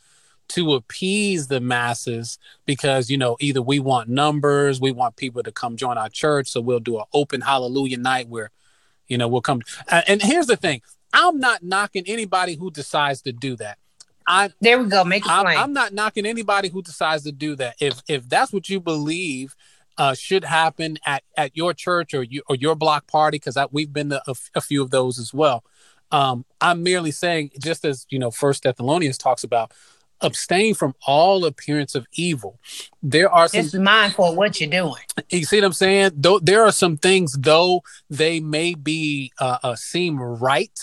to 0.49 0.75
appease 0.75 1.49
the 1.49 1.61
masses 1.61 2.39
because 2.67 3.11
you 3.11 3.19
know 3.19 3.37
either 3.41 3.63
we 3.63 3.79
want 3.79 4.09
numbers 4.09 4.81
we 4.81 4.93
want 4.93 5.17
people 5.17 5.43
to 5.43 5.53
come 5.53 5.77
join 5.77 5.99
our 5.99 6.09
church 6.09 6.49
so 6.49 6.61
we'll 6.61 6.81
do 6.81 6.99
an 6.99 7.05
open 7.13 7.41
hallelujah 7.41 7.99
night 7.99 8.29
where 8.29 8.51
you 9.09 9.19
know 9.19 9.29
we'll 9.29 9.41
come 9.41 9.63
and 10.07 10.23
here's 10.23 10.47
the 10.47 10.57
thing 10.57 10.81
i'm 11.13 11.39
not 11.39 11.63
knocking 11.63 12.05
anybody 12.07 12.55
who 12.55 12.71
decides 12.71 13.23
to 13.23 13.33
do 13.33 13.57
that 13.57 13.79
i 14.27 14.51
There 14.61 14.83
we 14.83 14.89
go. 14.89 15.05
Make 15.05 15.25
it 15.25 15.31
I'm, 15.31 15.45
plain. 15.45 15.59
I'm 15.59 15.73
not 15.73 15.93
knocking 15.93 16.27
anybody 16.27 16.69
who 16.69 16.83
decides 16.83 17.25
to 17.25 17.33
do 17.33 17.57
that. 17.57 17.77
If 17.81 18.03
if 18.09 18.29
that's 18.29 18.53
what 18.53 18.69
you 18.69 18.79
believe 18.79 19.55
uh, 19.99 20.15
should 20.15 20.45
happen 20.45 20.97
at, 21.05 21.25
at 21.37 21.57
your 21.57 21.75
church 21.75 22.15
or 22.15 22.23
you 22.23 22.43
or 22.49 22.55
your 22.55 22.75
block 22.75 23.07
party, 23.09 23.37
because 23.37 23.59
we've 23.73 23.93
been 23.93 24.11
to 24.11 24.23
a, 24.27 24.31
f- 24.31 24.51
a 24.55 24.61
few 24.61 24.81
of 24.83 24.91
those 24.91 25.19
as 25.19 25.35
well. 25.35 25.65
Um, 26.11 26.47
I'm 26.61 26.83
merely 26.83 27.11
saying, 27.11 27.51
just 27.61 27.85
as 27.85 28.07
you 28.09 28.19
know, 28.19 28.31
First 28.31 28.63
Thessalonians 28.63 29.19
talks 29.19 29.45
about, 29.45 29.73
abstain 30.21 30.75
from 30.75 30.95
all 31.07 31.45
appearance 31.45 31.95
of 31.95 32.07
evil. 32.15 32.59
There 33.03 33.31
are 33.31 33.49
some 33.49 33.63
Just 33.63 33.79
mindful 33.79 34.27
of 34.27 34.37
what 34.37 34.61
you're 34.61 34.71
doing. 34.71 35.03
you 35.31 35.45
see 35.45 35.59
what 35.59 35.67
I'm 35.67 35.73
saying? 35.73 36.13
Though 36.17 36.39
there 36.39 36.65
are 36.65 36.73
some 36.73 36.97
things, 36.97 37.35
though 37.39 37.83
they 38.11 38.41
may 38.41 38.75
be 38.75 39.33
uh, 39.39 39.59
uh 39.63 39.75
seem 39.77 40.21
right 40.21 40.79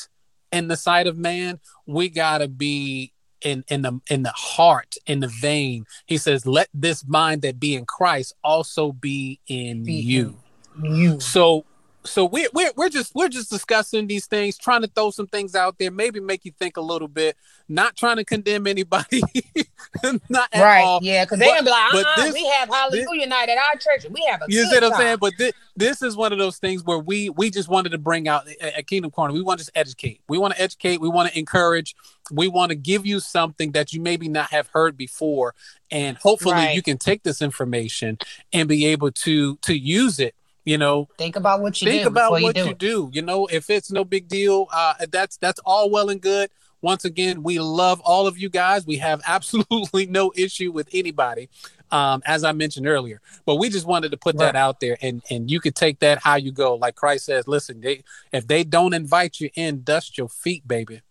in 0.52 0.68
the 0.68 0.78
sight 0.78 1.08
of 1.08 1.18
man, 1.18 1.60
we 1.86 2.10
gotta 2.10 2.48
be 2.48 3.14
in 3.42 3.64
in 3.68 3.82
the 3.84 4.00
in 4.10 4.24
the 4.24 4.32
heart, 4.32 4.96
in 5.06 5.20
the 5.20 5.28
vein. 5.28 5.86
He 6.06 6.18
says, 6.18 6.46
"Let 6.46 6.70
this 6.74 7.06
mind 7.06 7.42
that 7.44 7.60
be 7.60 7.76
in 7.76 7.86
Christ 7.86 8.34
also 8.44 8.92
be 8.92 9.40
in 9.48 9.86
you." 9.86 10.38
You. 10.82 11.20
So 11.20 11.66
so 12.06 12.26
we're, 12.26 12.48
we're 12.54 12.72
we're 12.78 12.90
just 12.90 13.14
we're 13.16 13.30
just 13.30 13.50
discussing 13.50 14.08
these 14.08 14.26
things, 14.28 14.58
trying 14.58 14.82
to 14.82 14.88
throw 14.88 15.12
some 15.12 15.28
things 15.28 15.56
out 15.56 15.78
there, 15.80 15.92
maybe 15.92 16.20
make 16.20 16.46
you 16.46 16.52
think 16.58 16.78
a 16.78 16.82
little 16.82 17.08
bit. 17.08 17.36
Not 17.68 17.96
trying 17.96 18.18
to 18.18 18.24
condemn 18.26 18.68
anybody, 18.68 19.22
not 20.30 20.50
at 20.54 20.62
right. 20.62 20.84
all. 20.84 21.00
Yeah, 21.02 21.26
because 21.26 21.40
they're 21.40 21.50
gonna 21.50 21.64
be 21.64 21.70
like, 21.72 21.94
uh-uh, 21.96 22.24
this- 22.24 22.34
we 22.34 22.46
have 22.48 22.70
Hallelujah 22.70 23.22
this- 23.22 23.28
night 23.30 23.50
at 23.50 23.58
our 23.58 23.80
church. 23.80 24.06
We 24.12 24.24
have 24.30 24.42
a 24.42 24.46
You 24.48 24.66
see 24.66 24.76
what 24.76 24.84
I'm 24.84 24.94
saying? 24.94 25.18
But 25.20 25.34
thi- 25.38 25.54
this 25.76 26.02
is 26.02 26.16
one 26.16 26.32
of 26.32 26.38
those 26.38 26.58
things 26.58 26.84
where 26.84 27.00
we 27.00 27.30
we 27.30 27.50
just 27.50 27.70
wanted 27.70 27.90
to 27.94 27.98
bring 27.98 28.28
out 28.28 28.48
at 28.62 28.76
at 28.76 28.88
Kingdom 28.88 29.12
Corner. 29.12 29.34
We 29.34 29.42
want 29.42 29.60
to 29.60 29.66
just 29.66 29.76
educate. 29.78 30.22
We 30.30 30.38
want 30.38 30.54
to 30.56 30.62
educate. 30.62 31.02
We 31.02 31.10
want 31.10 31.32
to 31.32 31.38
encourage. 31.40 31.96
We 32.32 32.48
want 32.48 32.70
to 32.70 32.76
give 32.76 33.06
you 33.06 33.20
something 33.20 33.72
that 33.72 33.94
you 33.94 34.02
maybe 34.02 34.28
not 34.30 34.52
have 34.52 34.68
heard 34.74 34.96
before, 34.98 35.54
and 35.92 36.18
hopefully 36.18 36.54
Right. 36.54 36.76
you 36.76 36.82
can 36.82 36.98
take 36.98 37.24
this 37.24 37.42
information 37.42 38.18
and 38.54 38.70
be 38.70 38.86
able 38.86 39.12
to 39.12 39.58
to 39.58 39.76
use 39.78 40.20
it. 40.20 40.36
You 40.66 40.80
know, 40.80 41.08
Think 41.18 41.36
about 41.36 41.62
what 41.62 41.80
you 41.80 41.88
think 41.88 42.04
do 42.04 42.10
about 42.10 42.32
what 42.32 42.42
you 42.44 42.54
do 42.54 42.66
you 42.70 42.74
do. 42.76 43.10
You 43.14 43.22
know, 43.22 43.46
if 43.46 43.70
it's 43.70 43.92
no 43.92 44.04
big 44.04 44.28
deal, 44.28 44.68
uh, 44.74 44.96
that's 45.12 45.38
that's 45.38 45.60
all 45.64 45.92
well 45.92 46.10
and 46.10 46.20
good. 46.20 46.50
Once 46.82 47.06
again, 47.06 47.44
we 47.44 47.60
love 47.60 48.02
all 48.02 48.28
of 48.28 48.38
you 48.38 48.50
guys. 48.50 48.86
We 48.86 48.98
have 48.98 49.22
absolutely 49.28 50.08
no 50.08 50.32
issue 50.36 50.72
with 50.72 50.90
anybody, 50.92 51.50
um, 51.92 52.24
as 52.26 52.44
I 52.44 52.52
mentioned 52.52 52.88
earlier. 52.88 53.22
But 53.46 53.56
we 53.56 53.70
just 53.70 53.86
wanted 53.86 54.12
to 54.12 54.18
put 54.18 54.38
that 54.40 54.56
out 54.56 54.80
there, 54.80 54.98
and 55.02 55.22
and 55.30 55.50
you 55.50 55.60
could 55.60 55.76
take 55.76 56.00
that 56.00 56.20
how 56.20 56.36
you 56.36 56.52
go. 56.52 56.76
Like 56.76 56.96
Christ 56.96 57.26
says, 57.26 57.48
listen, 57.48 57.82
they 57.82 58.04
if 58.32 58.48
they 58.48 58.64
don't 58.64 58.94
invite 58.94 59.40
you 59.40 59.52
in, 59.56 59.84
dust 59.84 60.18
your 60.18 60.30
feet, 60.30 60.68
baby. 60.68 61.02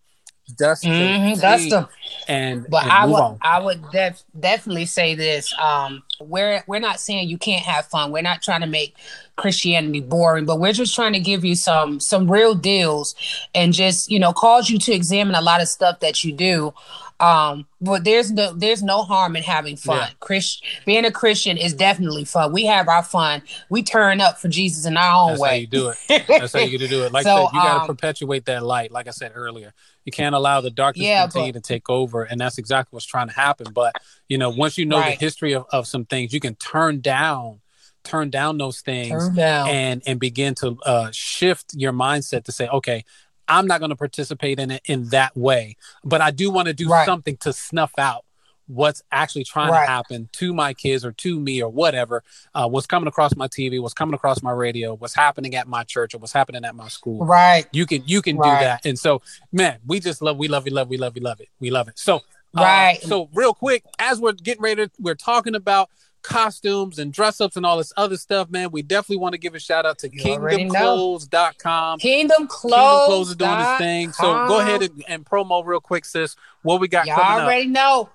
Dust 0.57 0.83
your 0.85 0.93
Mhm, 0.93 1.41
That's 1.41 1.63
feet 1.63 1.69
the 1.71 1.89
and, 2.27 2.65
But 2.69 2.83
and 2.83 2.91
I 2.91 3.05
would 3.05 3.15
on. 3.15 3.37
I 3.41 3.59
would 3.59 3.91
def- 3.91 4.23
definitely 4.39 4.85
say 4.85 5.15
this. 5.15 5.53
Um, 5.59 6.03
we're 6.19 6.63
we're 6.67 6.79
not 6.79 6.99
saying 6.99 7.29
you 7.29 7.37
can't 7.37 7.65
have 7.65 7.85
fun. 7.87 8.11
We're 8.11 8.21
not 8.21 8.41
trying 8.41 8.61
to 8.61 8.67
make 8.67 8.95
Christianity 9.37 10.01
boring, 10.01 10.45
but 10.45 10.59
we're 10.59 10.73
just 10.73 10.93
trying 10.95 11.13
to 11.13 11.19
give 11.19 11.43
you 11.43 11.55
some 11.55 11.99
some 11.99 12.29
real 12.29 12.53
deals 12.55 13.15
and 13.55 13.73
just 13.73 14.09
you 14.11 14.19
know 14.19 14.33
cause 14.33 14.69
you 14.69 14.77
to 14.79 14.93
examine 14.93 15.35
a 15.35 15.41
lot 15.41 15.61
of 15.61 15.67
stuff 15.67 15.99
that 16.01 16.23
you 16.23 16.31
do. 16.31 16.73
Um, 17.19 17.65
but 17.81 18.03
there's 18.03 18.31
no 18.31 18.53
there's 18.53 18.83
no 18.83 19.03
harm 19.03 19.35
in 19.35 19.43
having 19.43 19.77
fun. 19.77 19.97
Yeah. 19.97 20.09
Christ 20.19 20.63
being 20.85 21.05
a 21.05 21.11
Christian 21.11 21.57
is 21.57 21.73
definitely 21.73 22.25
fun. 22.25 22.51
We 22.51 22.65
have 22.65 22.87
our 22.89 23.03
fun. 23.03 23.41
We 23.69 23.83
turn 23.83 24.19
up 24.21 24.37
for 24.37 24.49
Jesus 24.49 24.85
in 24.85 24.97
our 24.97 25.23
own 25.23 25.29
That's 25.31 25.43
how 25.43 25.51
way. 25.51 25.59
you 25.59 25.67
do 25.67 25.89
it. 25.89 25.97
That's 26.37 26.53
how 26.53 26.59
you 26.59 26.71
get 26.71 26.79
to 26.79 26.87
do 26.89 27.03
it. 27.03 27.11
Like 27.13 27.25
I 27.27 27.35
So, 27.35 27.45
said, 27.45 27.53
you 27.53 27.61
got 27.61 27.75
to 27.75 27.81
um, 27.81 27.87
perpetuate 27.87 28.45
that 28.45 28.63
light. 28.63 28.91
Like 28.91 29.07
I 29.07 29.11
said 29.11 29.31
earlier, 29.33 29.73
you 30.05 30.11
can't 30.11 30.35
allow 30.35 30.61
the 30.61 30.69
darkness 30.69 31.07
Yeah, 31.07 31.23
to 31.25 31.31
continue 31.31 31.53
to 31.53 31.61
take 31.61 31.89
over, 31.89 32.23
and 32.23 32.39
that's 32.39 32.57
exactly 32.57 32.95
what's 32.95 33.05
trying 33.05 33.27
to 33.27 33.33
happen. 33.33 33.67
But 33.73 33.95
you 34.29 34.37
know, 34.37 34.49
once 34.49 34.77
you 34.77 34.85
know 34.85 34.97
Right. 34.99 35.17
the 35.17 35.23
history 35.25 35.53
of, 35.53 35.65
of 35.71 35.87
some 35.87 36.05
things, 36.05 36.33
you 36.33 36.39
can 36.39 36.55
turn 36.55 37.01
down, 37.01 37.61
turn 38.03 38.29
down 38.29 38.57
those 38.57 38.81
things, 38.81 39.29
down. 39.29 39.69
and 39.69 40.03
and 40.05 40.19
begin 40.19 40.55
to 40.55 40.77
uh, 40.85 41.09
shift 41.11 41.73
your 41.75 41.91
mindset 41.93 42.43
to 42.45 42.51
say, 42.51 42.67
okay, 42.67 43.03
I'm 43.47 43.67
not 43.67 43.79
going 43.79 43.89
to 43.91 43.95
participate 43.95 44.59
in 44.59 44.71
it 44.71 44.81
in 44.85 45.09
that 45.09 45.35
way, 45.35 45.75
but 46.03 46.21
I 46.21 46.31
do 46.31 46.49
want 46.51 46.67
to 46.67 46.73
do 46.73 46.89
Right. 46.89 47.05
something 47.05 47.37
to 47.37 47.53
snuff 47.53 47.91
out 47.97 48.24
what's 48.67 49.03
actually 49.11 49.43
trying 49.43 49.71
Right. 49.71 49.85
to 49.85 49.91
happen 49.91 50.29
to 50.33 50.53
my 50.53 50.73
kids 50.73 51.05
or 51.05 51.11
to 51.11 51.39
me 51.39 51.61
or 51.61 51.69
whatever 51.69 52.23
uh, 52.53 52.67
what's 52.67 52.87
coming 52.87 53.07
across 53.07 53.35
my 53.35 53.47
tv 53.47 53.79
what's 53.81 53.93
coming 53.93 54.13
across 54.15 54.41
my 54.41 54.51
radio 54.51 54.95
what's 54.95 55.13
happening 55.13 55.53
at 55.55 55.67
my 55.67 55.83
church 55.83 56.13
or 56.15 56.17
what's 56.17 56.33
happening 56.33 56.65
at 56.65 56.75
my 56.75 56.87
school 56.87 57.23
right. 57.25 57.67
you 57.71 57.85
can 57.85 58.01
you 58.07 58.21
can 58.21 58.37
Right. 58.37 58.59
do 58.59 58.65
that 58.65 58.85
and 58.85 58.97
so 58.97 59.21
man 59.51 59.77
we 59.85 59.99
just 59.99 60.21
love 60.21 60.37
we 60.37 60.47
love 60.47 60.63
we 60.65 60.71
love 60.71 60.89
we 60.89 60.97
love 60.97 61.13
we 61.15 61.21
love 61.21 61.39
it 61.41 61.49
we 61.59 61.69
love 61.69 61.87
it 61.87 61.97
so 61.99 62.17
uh, 62.57 62.61
Right. 62.61 62.99
so 63.03 63.29
real 63.33 63.53
quick 63.53 63.83
as 63.99 64.19
we're 64.19 64.31
getting 64.31 64.61
ready 64.63 64.85
to, 64.87 64.91
we're 64.99 65.13
talking 65.15 65.53
about 65.55 65.89
costumes 66.23 66.97
and 66.97 67.13
dress 67.13 67.39
ups 67.39 67.55
and 67.55 67.67
all 67.67 67.77
this 67.77 67.93
other 67.97 68.17
stuff 68.17 68.49
man 68.49 68.71
we 68.71 68.81
definitely 68.81 69.17
want 69.17 69.33
to 69.33 69.37
give 69.37 69.53
a 69.53 69.59
shout 69.59 69.85
out 69.85 69.99
to 69.99 70.09
already 70.25 70.65
kingdomclothes.com 70.65 71.99
Kingdom 71.99 72.37
Kingdom 72.37 72.47
Clothes 72.47 73.05
Clothes 73.05 73.29
is 73.29 73.35
doing 73.35 73.57
this 73.59 73.77
thing. 73.77 74.11
So 74.11 74.47
go 74.47 74.59
ahead 74.59 74.81
and, 74.81 75.03
and 75.07 75.25
promo 75.25 75.63
real 75.65 75.79
quick, 75.79 76.03
sis. 76.05 76.35
What 76.63 76.79
we 76.81 76.87
got 76.87 77.05
Y'all 77.05 77.15
coming 77.15 77.37
up? 77.39 77.43
already 77.43 77.67
know. 77.67 78.09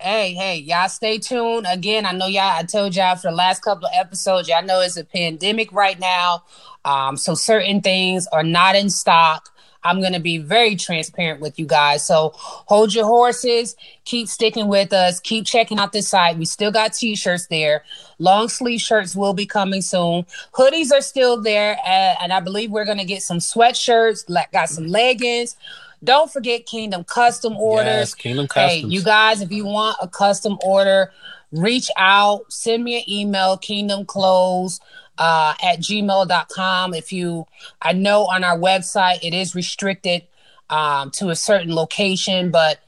Hey, 0.00 0.34
hey, 0.34 0.58
y'all 0.58 0.88
stay 0.88 1.18
tuned. 1.18 1.66
Again, 1.68 2.06
I 2.06 2.12
know 2.12 2.28
y'all, 2.28 2.56
I 2.56 2.62
told 2.62 2.94
y'all 2.94 3.16
for 3.16 3.30
the 3.30 3.36
last 3.36 3.62
couple 3.62 3.86
of 3.86 3.92
episodes, 3.96 4.48
y'all 4.48 4.64
know 4.64 4.80
it's 4.80 4.96
a 4.96 5.02
pandemic 5.02 5.72
right 5.72 5.98
now. 5.98 6.44
Um, 6.84 7.16
so 7.16 7.34
certain 7.34 7.80
things 7.80 8.28
are 8.28 8.44
not 8.44 8.76
in 8.76 8.90
stock. 8.90 9.52
I'm 9.82 10.00
going 10.00 10.12
to 10.12 10.20
be 10.20 10.38
very 10.38 10.76
transparent 10.76 11.40
with 11.40 11.58
you 11.58 11.66
guys. 11.66 12.06
So 12.06 12.30
hold 12.34 12.94
your 12.94 13.06
horses, 13.06 13.74
keep 14.04 14.28
sticking 14.28 14.68
with 14.68 14.92
us, 14.92 15.18
keep 15.18 15.46
checking 15.46 15.80
out 15.80 15.92
the 15.92 16.02
site. 16.02 16.38
We 16.38 16.44
still 16.44 16.70
got 16.70 16.92
t 16.92 17.16
shirts 17.16 17.48
there. 17.48 17.82
Long 18.20 18.48
sleeve 18.48 18.80
shirts 18.80 19.16
will 19.16 19.34
be 19.34 19.46
coming 19.46 19.82
soon. 19.82 20.26
Hoodies 20.52 20.92
are 20.92 21.00
still 21.00 21.42
there. 21.42 21.76
uh, 21.84 22.14
and 22.22 22.32
I 22.32 22.38
believe 22.38 22.70
we're 22.70 22.84
going 22.84 22.98
to 22.98 23.04
get 23.04 23.22
some 23.22 23.38
sweatshirts, 23.38 24.26
like, 24.28 24.52
got 24.52 24.68
some 24.68 24.86
leggings. 24.86 25.56
Don't 26.02 26.30
forget 26.32 26.66
Kingdom 26.66 27.04
Custom 27.04 27.56
Orders. 27.56 27.86
Yes, 27.86 28.14
Kingdom 28.14 28.46
Hey, 28.54 28.78
you 28.78 29.02
guys, 29.02 29.40
if 29.40 29.50
you 29.50 29.64
want 29.64 29.96
a 30.00 30.08
custom 30.08 30.58
order, 30.62 31.12
reach 31.52 31.90
out, 31.96 32.52
send 32.52 32.84
me 32.84 32.98
an 32.98 33.10
email, 33.10 33.58
kingdomclothes 33.58 34.80
uh, 35.18 35.54
at 35.62 35.80
gmail.com. 35.80 36.94
If 36.94 37.12
you, 37.12 37.46
I 37.82 37.92
know 37.92 38.26
on 38.26 38.44
our 38.44 38.58
website 38.58 39.18
it 39.22 39.34
is 39.34 39.54
restricted 39.54 40.22
um, 40.70 41.10
to 41.12 41.30
a 41.30 41.36
certain 41.36 41.74
location, 41.74 42.50
but 42.50 42.80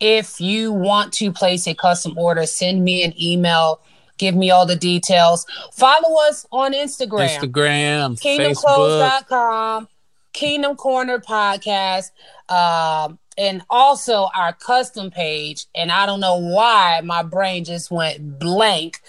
if 0.00 0.40
you 0.40 0.72
want 0.72 1.12
to 1.14 1.30
place 1.30 1.66
a 1.66 1.74
custom 1.74 2.16
order, 2.16 2.46
send 2.46 2.84
me 2.84 3.02
an 3.02 3.14
email. 3.20 3.80
Give 4.18 4.34
me 4.34 4.50
all 4.50 4.66
the 4.66 4.76
details. 4.76 5.46
Follow 5.72 6.20
us 6.28 6.46
on 6.52 6.74
Instagram 6.74 7.28
Instagram, 7.38 8.20
kingdomclothes.com, 8.20 9.88
Kingdom 10.32 10.76
Corner 10.76 11.18
Podcast, 11.18 12.10
um, 12.48 13.18
and 13.38 13.62
also 13.70 14.28
our 14.36 14.52
custom 14.52 15.10
page. 15.10 15.66
And 15.74 15.90
I 15.90 16.06
don't 16.06 16.20
know 16.20 16.36
why 16.36 17.00
my 17.04 17.22
brain 17.22 17.64
just 17.64 17.90
went 17.90 18.38
blank 18.38 19.00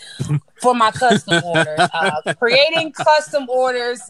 for 0.62 0.74
my 0.74 0.92
custom 0.92 1.44
orders. 1.46 1.80
Uh, 1.80 2.34
creating 2.36 2.92
custom 2.94 3.50
orders. 3.50 4.02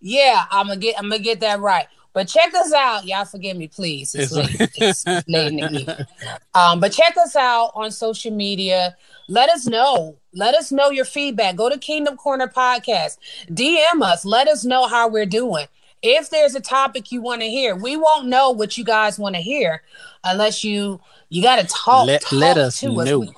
Yeah, 0.00 0.44
I'm 0.50 0.66
gonna 0.68 0.80
get 0.80 0.98
I'm 0.98 1.08
gonna 1.08 1.22
get 1.22 1.40
that 1.40 1.60
right. 1.60 1.86
But 2.12 2.26
check 2.26 2.52
us 2.54 2.72
out. 2.72 3.06
Y'all 3.06 3.24
forgive 3.24 3.56
me, 3.56 3.68
please. 3.68 4.14
It's, 4.14 4.32
late. 4.32 4.56
It's 4.58 5.06
late 5.06 5.28
in 5.28 5.56
the 5.56 5.80
evening. 5.80 5.88
Um, 6.52 6.80
but 6.80 6.90
check 6.90 7.16
us 7.16 7.36
out 7.36 7.70
on 7.76 7.92
social 7.92 8.32
media. 8.32 8.96
Let 9.28 9.48
us 9.50 9.68
know. 9.68 10.16
Let 10.34 10.56
us 10.56 10.72
know 10.72 10.90
your 10.90 11.04
feedback. 11.04 11.54
Go 11.54 11.70
to 11.70 11.78
Kingdom 11.78 12.16
Corner 12.16 12.48
Podcast. 12.48 13.18
DM 13.48 14.02
us. 14.02 14.24
Let 14.24 14.48
us 14.48 14.64
know 14.64 14.88
how 14.88 15.08
we're 15.08 15.26
doing. 15.26 15.66
If 16.02 16.30
there's 16.30 16.54
a 16.54 16.60
topic 16.60 17.12
you 17.12 17.20
want 17.20 17.42
to 17.42 17.48
hear, 17.48 17.76
we 17.76 17.96
won't 17.96 18.26
know 18.26 18.50
what 18.50 18.78
you 18.78 18.84
guys 18.84 19.18
want 19.18 19.34
to 19.34 19.40
hear 19.42 19.82
unless 20.24 20.64
you 20.64 21.00
you 21.28 21.42
got 21.42 21.56
to 21.60 21.66
talk. 21.66 22.06
Let, 22.06 22.22
talk 22.22 22.32
let 22.32 22.58
us 22.58 22.80
to 22.80 22.88
know. 23.04 23.18
We- 23.20 23.32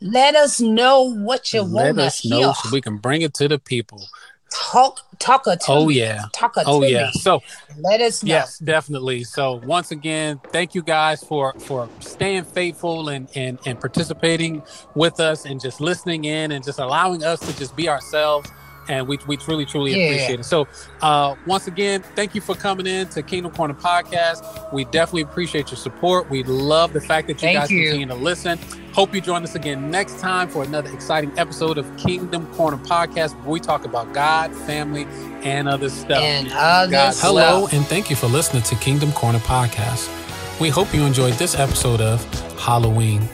let 0.00 0.34
us 0.34 0.60
know 0.60 1.14
what 1.14 1.52
you 1.52 1.62
want 1.64 1.96
to 1.96 2.02
Let 2.02 2.06
us 2.08 2.18
hear. 2.18 2.40
know 2.40 2.52
so 2.52 2.68
we 2.70 2.80
can 2.82 2.98
bring 2.98 3.22
it 3.22 3.32
to 3.34 3.48
the 3.48 3.58
people. 3.58 4.06
Talk, 4.52 5.00
talk 5.18 5.44
to 5.44 5.58
Oh 5.68 5.86
me. 5.86 5.94
yeah. 5.94 6.24
talk 6.32 6.52
oh, 6.58 6.62
to 6.62 6.68
Oh 6.68 6.80
me. 6.80 6.92
yeah. 6.92 7.10
So 7.12 7.42
Let 7.78 8.00
us 8.00 8.22
know. 8.22 8.28
yes, 8.28 8.58
definitely. 8.58 9.24
So 9.24 9.54
once 9.64 9.90
again, 9.90 10.40
thank 10.52 10.74
you 10.74 10.82
guys 10.82 11.24
for 11.24 11.54
for 11.58 11.88
staying 12.00 12.44
faithful 12.44 13.08
and 13.08 13.28
and 13.34 13.58
and 13.66 13.80
participating 13.80 14.62
with 14.94 15.20
us 15.20 15.44
and 15.46 15.60
just 15.60 15.80
listening 15.80 16.24
in 16.26 16.52
and 16.52 16.62
just 16.64 16.78
allowing 16.78 17.24
us 17.24 17.40
to 17.40 17.56
just 17.56 17.74
be 17.74 17.88
ourselves. 17.88 18.50
And 18.88 19.08
we, 19.08 19.18
we 19.26 19.36
truly, 19.36 19.64
truly 19.64 19.92
Yeah. 19.94 20.06
appreciate 20.06 20.40
it. 20.40 20.44
So, 20.44 20.68
uh, 21.00 21.34
once 21.46 21.66
again, 21.66 22.02
thank 22.14 22.34
you 22.34 22.40
for 22.40 22.54
coming 22.54 22.86
in 22.86 23.08
to 23.08 23.22
Kingdom 23.22 23.52
Corner 23.52 23.74
Podcast. 23.74 24.72
We 24.72 24.84
definitely 24.84 25.22
appreciate 25.22 25.70
your 25.70 25.78
support. 25.78 26.28
We 26.30 26.42
love 26.42 26.92
the 26.92 27.00
fact 27.00 27.28
that 27.28 27.34
you 27.34 27.38
Thank 27.48 27.58
guys 27.60 27.70
you. 27.70 27.82
continue 27.84 28.06
to 28.08 28.14
listen. 28.14 28.58
Hope 28.92 29.14
you 29.14 29.20
join 29.20 29.42
us 29.42 29.54
again 29.54 29.90
next 29.90 30.20
time 30.20 30.48
for 30.48 30.62
another 30.62 30.90
exciting 30.92 31.32
episode 31.36 31.78
of 31.78 31.96
Kingdom 31.96 32.46
Corner 32.54 32.76
Podcast 32.76 33.34
where 33.42 33.50
we 33.52 33.60
talk 33.60 33.84
about 33.84 34.12
God, 34.12 34.54
family, 34.54 35.06
and 35.42 35.68
other 35.68 35.88
stuff. 35.88 36.22
And 36.22 36.48
other 36.52 36.92
God, 36.92 37.14
stuff. 37.14 37.28
hello, 37.30 37.68
and 37.72 37.84
thank 37.86 38.08
you 38.10 38.16
for 38.16 38.26
listening 38.28 38.62
to 38.64 38.74
Kingdom 38.76 39.10
Corner 39.12 39.40
Podcast. 39.40 40.08
We 40.60 40.68
hope 40.68 40.94
you 40.94 41.02
enjoyed 41.04 41.34
this 41.34 41.58
episode 41.58 42.00
of 42.00 42.22
Halloween. 42.60 43.28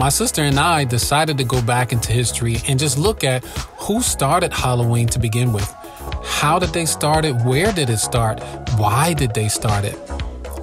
My 0.00 0.08
sister 0.08 0.40
and 0.40 0.58
I 0.58 0.84
decided 0.84 1.36
to 1.36 1.44
go 1.44 1.60
back 1.60 1.92
into 1.92 2.10
history 2.10 2.56
and 2.66 2.80
just 2.80 2.96
look 2.96 3.22
at 3.22 3.44
who 3.84 4.00
started 4.00 4.50
Halloween 4.50 5.06
to 5.08 5.18
begin 5.18 5.52
with. 5.52 5.70
How 6.24 6.58
did 6.58 6.70
they 6.70 6.86
start 6.86 7.26
it? 7.26 7.34
Where 7.44 7.70
did 7.70 7.90
it 7.90 7.98
start? 7.98 8.42
Why 8.78 9.12
did 9.12 9.34
they 9.34 9.50
start 9.50 9.84
it? 9.84 9.98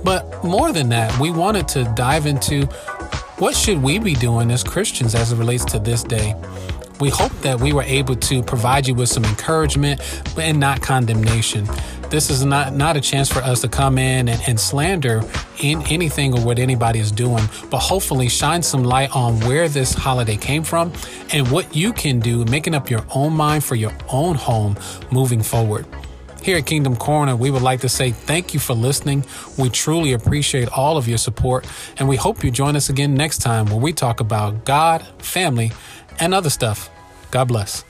But 0.03 0.43
more 0.43 0.71
than 0.71 0.89
that, 0.89 1.15
we 1.19 1.29
wanted 1.29 1.67
to 1.67 1.83
dive 1.95 2.25
into 2.25 2.65
what 3.37 3.55
should 3.55 3.83
we 3.83 3.99
be 3.99 4.15
doing 4.15 4.49
as 4.49 4.63
Christians 4.63 5.13
as 5.13 5.31
it 5.31 5.35
relates 5.35 5.65
to 5.65 5.77
this 5.77 6.01
day. 6.01 6.33
We 6.99 7.09
hope 7.09 7.31
that 7.41 7.59
we 7.59 7.73
were 7.73 7.83
able 7.83 8.15
to 8.15 8.41
provide 8.41 8.87
you 8.87 8.95
with 8.95 9.09
some 9.09 9.23
encouragement 9.23 10.01
and 10.37 10.59
not 10.59 10.81
condemnation. 10.81 11.67
This 12.09 12.29
is 12.29 12.43
not, 12.43 12.73
not 12.73 12.95
a 12.97 13.01
chance 13.01 13.29
for 13.29 13.39
us 13.39 13.61
to 13.61 13.67
come 13.67 13.97
in 13.97 14.29
and, 14.29 14.41
and 14.47 14.59
slander 14.59 15.21
in 15.59 15.81
anything 15.83 16.33
or 16.33 16.43
what 16.43 16.57
anybody 16.57 16.99
is 16.99 17.11
doing, 17.11 17.43
but 17.69 17.79
hopefully 17.79 18.29
shine 18.29 18.63
some 18.63 18.83
light 18.83 19.15
on 19.15 19.39
where 19.41 19.67
this 19.67 19.93
holiday 19.93 20.37
came 20.37 20.63
from 20.63 20.91
and 21.33 21.51
what 21.51 21.75
you 21.75 21.91
can 21.93 22.19
do, 22.19 22.45
making 22.45 22.73
up 22.73 22.89
your 22.89 23.05
own 23.13 23.33
mind 23.33 23.63
for 23.63 23.75
your 23.75 23.93
own 24.09 24.35
home 24.35 24.77
moving 25.11 25.43
forward. 25.43 25.85
Here 26.41 26.57
at 26.57 26.65
Kingdom 26.65 26.95
Corner, 26.95 27.35
we 27.35 27.51
would 27.51 27.61
like 27.61 27.81
to 27.81 27.89
say 27.89 28.11
thank 28.11 28.53
you 28.53 28.59
for 28.61 28.73
listening. 28.73 29.25
We 29.57 29.69
truly 29.69 30.13
appreciate 30.13 30.69
all 30.69 30.95
of 30.95 31.05
your 31.05 31.17
support, 31.17 31.67
and 31.97 32.07
we 32.07 32.15
hope 32.15 32.41
you 32.41 32.51
join 32.51 32.77
us 32.77 32.87
again 32.87 33.15
next 33.15 33.39
time 33.39 33.65
when 33.65 33.81
we 33.81 33.91
talk 33.91 34.21
about 34.21 34.63
God, 34.63 35.05
family, 35.19 35.73
and 36.19 36.33
other 36.33 36.49
stuff. 36.49 36.89
God 37.31 37.47
bless. 37.47 37.83